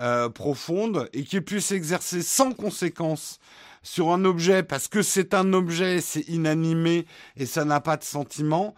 [0.00, 3.38] euh, profonde et qu'il puisse exercer sans conséquence
[3.82, 8.04] sur un objet parce que c'est un objet, c'est inanimé et ça n'a pas de
[8.04, 8.74] sentiment,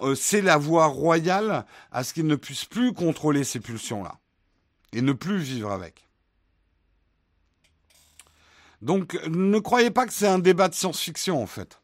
[0.00, 4.18] euh, c'est la voie royale à ce qu'il ne puisse plus contrôler ces pulsions-là
[4.92, 6.08] et ne plus vivre avec.
[8.82, 11.80] Donc ne croyez pas que c'est un débat de science-fiction en fait.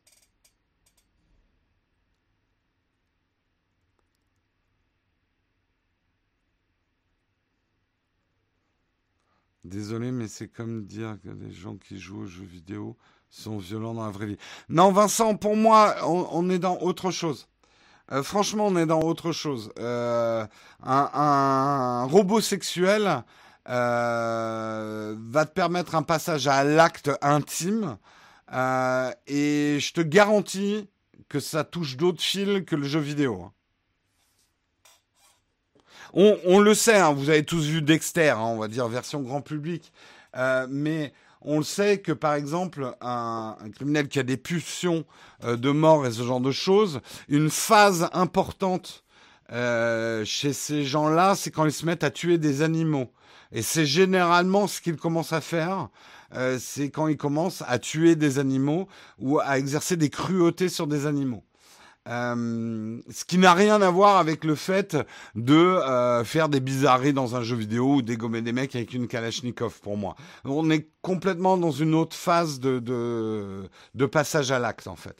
[9.64, 12.98] Désolé, mais c'est comme dire que les gens qui jouent aux jeux vidéo
[13.30, 14.36] sont violents dans la vraie vie.
[14.68, 17.48] Non, Vincent, pour moi, on, est dans autre chose.
[18.12, 19.72] Euh, franchement, on est dans autre chose.
[19.78, 20.46] Euh,
[20.82, 23.24] un, robot sexuel
[23.70, 27.96] euh, va te permettre un passage à l'acte intime.
[28.52, 30.90] et je te garantis
[31.30, 33.50] que ça touche d'autres fils que le jeu vidéo.
[36.16, 39.20] Hein on, le sait, hein, vous avez tous vu Dexter, hein, on va dire version
[39.20, 39.92] grand public,
[40.36, 41.12] euh, mais
[41.42, 45.04] on le sait que par exemple un, criminel qui a des pulsions
[45.44, 49.04] euh, de mort et ce genre de choses, une phase importante
[49.52, 53.10] euh, chez ces gens-là, c'est quand ils se mettent à tuer des animaux.
[53.52, 55.88] Et c'est généralement ce qu'ils commencent à faire,
[56.58, 58.88] c'est quand ils commencent à tuer des animaux
[59.20, 61.44] ou à exercer des cruautés sur des animaux.
[62.06, 64.96] Euh, ce qui n'a rien à voir avec le fait
[65.34, 69.08] de euh, faire des bizarreries dans un jeu vidéo ou dégommer des mecs avec une
[69.08, 70.14] Kalachnikov pour moi.
[70.44, 73.68] On est complètement dans une autre phase de,
[74.12, 75.16] passage à l'acte en fait.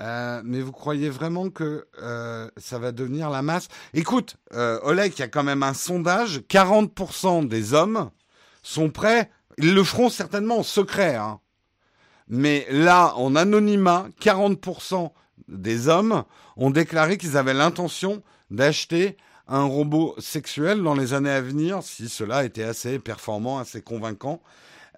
[0.00, 1.86] Euh, mais vous croyez vraiment que
[2.56, 3.68] ça va devenir la masse?
[3.92, 6.40] Écoute, Oleg, il y a quand même un sondage.
[6.48, 8.10] 40% des hommes
[8.64, 9.30] sont prêts.
[9.58, 11.16] Ils le feront certainement en secret.
[11.16, 11.40] Hein.
[12.28, 15.10] Mais là, en anonymat, 40%
[15.48, 16.24] des hommes
[16.56, 22.08] ont déclaré qu'ils avaient l'intention d'acheter un robot sexuel dans les années à venir, si
[22.08, 24.40] cela était assez performant, assez convaincant.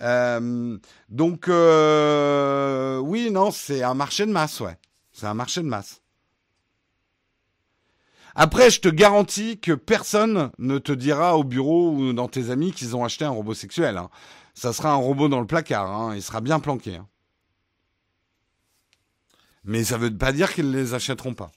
[0.01, 0.79] Euh,
[1.09, 4.77] donc, euh, oui, non, c'est un marché de masse, ouais.
[5.13, 6.03] C'est un marché de masse.
[8.35, 12.73] Après, je te garantis que personne ne te dira au bureau ou dans tes amis
[12.73, 13.97] qu'ils ont acheté un robot sexuel.
[13.97, 14.11] Hein.
[14.57, 15.91] Ça sera un robot dans le placard.
[15.91, 16.17] Hein.
[16.17, 16.97] Il sera bien planqué.
[16.97, 17.07] Hein.
[19.65, 21.53] Mais ça ne veut pas dire qu'ils ne les achèteront pas.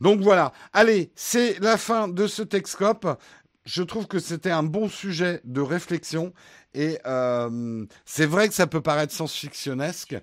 [0.00, 0.52] Donc voilà.
[0.72, 3.20] Allez, c'est la fin de ce Texcope.
[3.66, 6.32] Je trouve que c'était un bon sujet de réflexion.
[6.72, 10.16] Et euh, c'est vrai que ça peut paraître science-fictionnesque.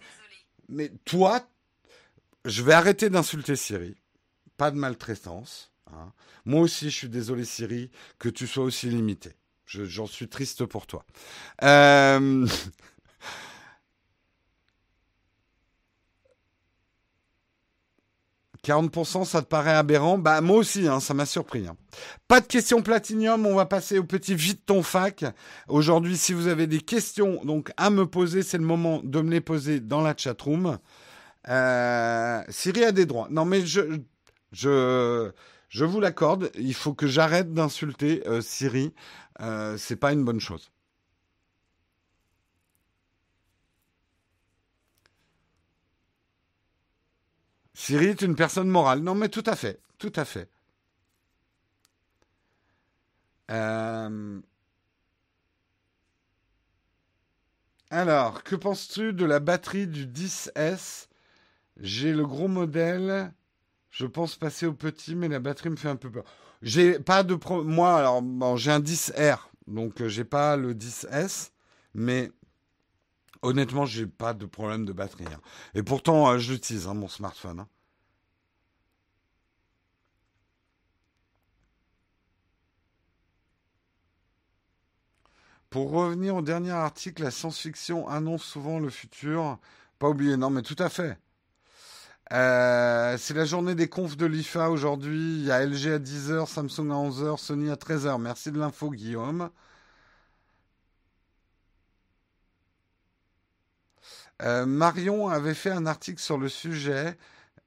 [0.70, 1.48] Mais toi,
[2.44, 3.96] je vais arrêter d'insulter Siri.
[4.58, 5.72] Pas de maltraitance.
[5.94, 6.12] Hein.
[6.46, 9.36] Moi aussi, je suis désolé, Siri, que tu sois aussi limité.
[9.68, 11.04] J'en suis triste pour toi.
[11.64, 12.48] Euh...
[18.68, 20.18] 40%, ça te paraît aberrant?
[20.18, 21.68] Bah moi aussi, hein, ça m'a surpris.
[21.68, 21.78] Hein.
[22.28, 25.24] Pas de questions platinium, on va passer au petit vite ton fac.
[25.70, 29.32] Aujourd'hui, si vous avez des questions donc à me poser, c'est le moment de me
[29.32, 30.80] les poser dans la chatroom.
[31.48, 33.28] Euh, Siri a des droits.
[33.32, 34.02] Non mais je
[34.52, 35.32] je
[35.70, 38.94] je vous l'accorde, il faut que j'arrête d'insulter euh, Siri.
[39.42, 40.72] Euh, c'est pas une bonne chose.
[47.74, 49.00] Siri est une personne morale.
[49.02, 50.50] Non, mais tout à fait, tout à fait.
[53.52, 54.42] Euh,
[57.90, 61.08] alors, que penses-tu de la batterie du 10S
[61.80, 63.32] J'ai le gros modèle.
[63.98, 66.24] Je pense passer au petit, mais la batterie me fait un peu peur.
[66.62, 68.22] J'ai pas de moi alors
[68.56, 71.50] j'ai un 10R, donc euh, j'ai pas le 10S,
[71.96, 72.32] mais
[73.42, 75.26] Honnêtement, j'ai pas de problème de batterie.
[75.26, 75.40] Hein.
[75.76, 77.62] Et pourtant, euh, je l'utilise, hein, mon smartphone.
[77.62, 77.68] Hein.
[85.70, 89.60] Pour revenir au dernier article, la science-fiction annonce souvent le futur.
[90.00, 91.18] Pas oublier, non, mais tout à fait.
[92.34, 95.40] Euh, c'est la journée des confs de l'IFA aujourd'hui.
[95.40, 98.20] Il y a LG à 10h, Samsung à 11h, Sony à 13h.
[98.20, 99.50] Merci de l'info, Guillaume.
[104.42, 107.18] Euh, Marion avait fait un article sur le sujet.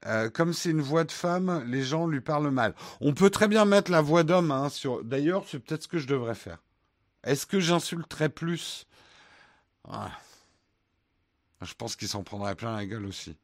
[0.07, 2.75] Euh, comme c'est une voix de femme, les gens lui parlent mal.
[3.01, 4.51] On peut très bien mettre la voix d'homme.
[4.51, 5.05] Hein, sur...
[5.05, 6.59] D'ailleurs, c'est peut-être ce que je devrais faire.
[7.25, 8.87] Est-ce que j'insulterais plus?
[9.89, 10.11] Ah.
[11.63, 13.37] Je pense qu'il s'en prendrait plein la gueule aussi.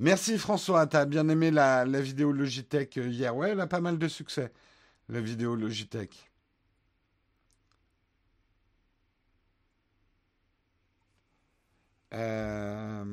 [0.00, 3.36] Merci François, t'as bien aimé la, vidéo Logitech euh, hier.
[3.36, 4.50] Ouais, elle a pas mal de succès,
[5.10, 6.30] la vidéo Logitech.
[12.14, 13.04] Euh,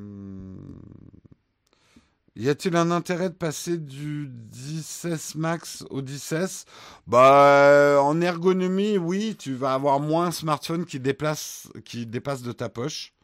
[2.38, 6.66] y a-t-il un intérêt de passer du 10 Max au 10
[7.06, 12.54] Bah, en ergonomie, oui, tu vas avoir moins un smartphone qui, déplace, qui dépasse de
[12.54, 13.17] ta poche.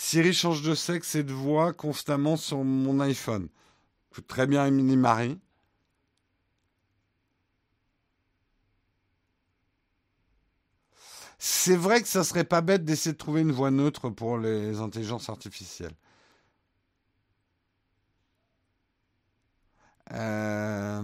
[0.00, 3.48] Siri change de sexe et de voix constamment sur mon iPhone.
[4.28, 5.40] Très bien, Emily Marie.
[11.40, 14.78] C'est vrai que ça serait pas bête d'essayer de trouver une voie neutre pour les
[14.78, 15.94] intelligences artificielles.
[20.12, 21.02] Euh,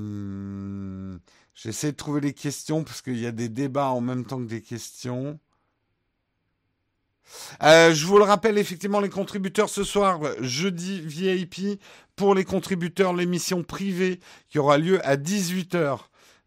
[1.54, 4.48] j'essaie de trouver les questions parce qu'il y a des débats en même temps que
[4.48, 5.38] des questions.
[7.62, 11.80] Euh, je vous le rappelle, effectivement, les contributeurs ce soir, jeudi VIP,
[12.16, 15.98] pour les contributeurs, l'émission privée qui aura lieu à 18h.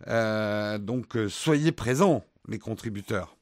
[0.07, 3.36] Euh, donc, soyez présents, les contributeurs.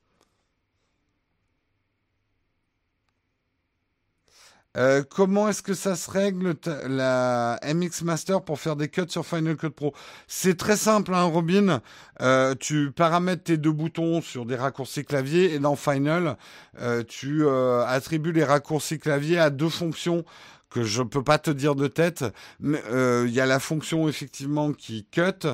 [4.78, 6.56] Euh, comment est-ce que ça se règle
[6.88, 9.94] la MX Master pour faire des cuts sur Final Cut Pro?
[10.28, 11.82] C'est très simple, hein, Robin.
[12.22, 16.38] Euh, tu paramètres tes deux boutons sur des raccourcis clavier et dans Final,
[16.80, 20.26] euh, tu attribues les raccourcis clavier à deux fonctions
[20.70, 22.26] que je ne peux pas te dire de tête.
[22.60, 25.48] Mais il y a la fonction effectivement qui cut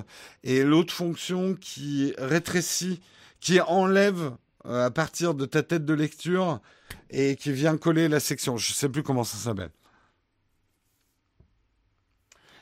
[0.43, 3.01] et l'autre fonction qui rétrécit,
[3.39, 4.32] qui enlève
[4.66, 6.62] euh, à partir de ta tête de lecture
[7.09, 8.57] et qui vient coller la section.
[8.57, 9.72] Je ne sais plus comment ça s'appelle.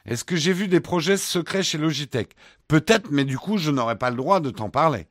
[0.05, 2.35] Est-ce que j'ai vu des projets secrets chez Logitech?
[2.67, 5.07] Peut-être, mais du coup, je n'aurais pas le droit de t'en parler.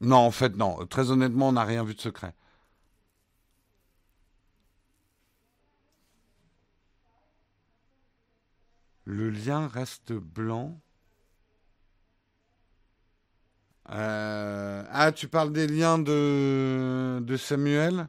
[0.00, 0.84] Non, en fait, non.
[0.86, 2.34] Très honnêtement, on n'a rien vu de secret.
[9.04, 10.80] Le lien reste blanc.
[13.90, 18.08] Euh, ah, tu parles des liens de, Samuel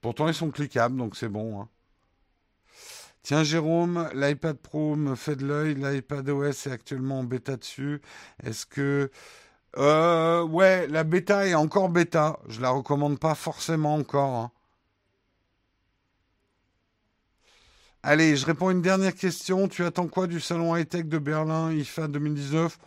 [0.00, 1.60] Pourtant, ils sont cliquables, donc c'est bon.
[1.60, 1.68] Hein.
[3.22, 5.74] Tiens, Jérôme, l'iPad Pro me fait de l'œil.
[5.74, 8.00] L'iPad OS est actuellement en bêta dessus.
[8.44, 9.10] Est-ce que.
[9.78, 12.38] Euh, ouais, la bêta est encore bêta.
[12.48, 14.34] Je la recommande pas forcément encore.
[14.34, 14.52] Hein.
[18.04, 19.66] Allez, je réponds à une dernière question.
[19.66, 22.78] Tu attends quoi du salon high-tech de Berlin IFA 2019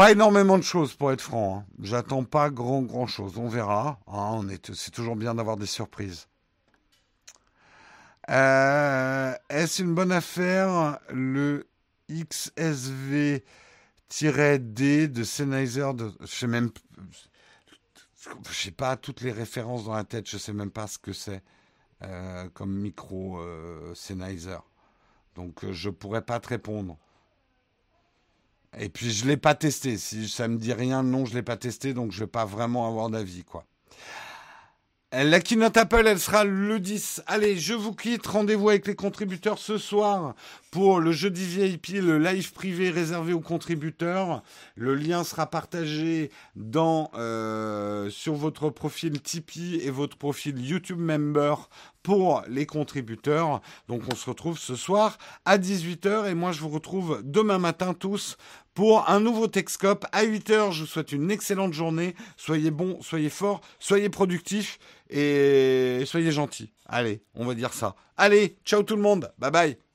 [0.00, 1.58] Pas énormément de choses pour être franc.
[1.58, 1.66] Hein.
[1.82, 3.36] J'attends pas grand grand chose.
[3.36, 4.00] On verra.
[4.06, 4.40] Hein,
[4.72, 6.26] c'est toujours bien d'avoir des surprises.
[8.30, 11.68] Euh, est-ce une bonne affaire le
[12.10, 13.42] XSV-D
[15.08, 16.70] de Sennheiser de, Je sais même,
[18.48, 20.26] je sais pas toutes les références dans la tête.
[20.26, 21.42] Je sais même pas ce que c'est.
[22.00, 24.60] Euh, comme micro euh, Sennheiser.
[25.34, 26.96] Donc euh, je pourrais pas te répondre.
[28.78, 29.96] Et puis je l'ai pas testé.
[29.96, 32.86] Si ça me dit rien, non, je l'ai pas testé, donc je vais pas vraiment
[32.86, 33.64] avoir d'avis, quoi.
[35.12, 37.22] La keynote Apple, elle sera le 10.
[37.26, 38.24] Allez, je vous quitte.
[38.28, 40.36] Rendez-vous avec les contributeurs ce soir
[40.70, 44.42] pour le jeudi VIP, le live privé réservé aux contributeurs.
[44.76, 46.30] Le lien sera partagé
[46.76, 51.68] euh, sur votre profil Tipeee et votre profil YouTube Member
[52.02, 53.60] pour les contributeurs.
[53.88, 57.92] Donc on se retrouve ce soir à 18h et moi je vous retrouve demain matin
[57.92, 58.36] tous
[58.74, 60.70] pour un nouveau Texcope à 8h.
[60.70, 62.14] Je vous souhaite une excellente journée.
[62.36, 64.78] Soyez bons, soyez forts, soyez productifs
[65.10, 66.72] et soyez gentils.
[66.86, 67.96] Allez, on va dire ça.
[68.16, 69.32] Allez, ciao tout le monde.
[69.38, 69.89] Bye bye.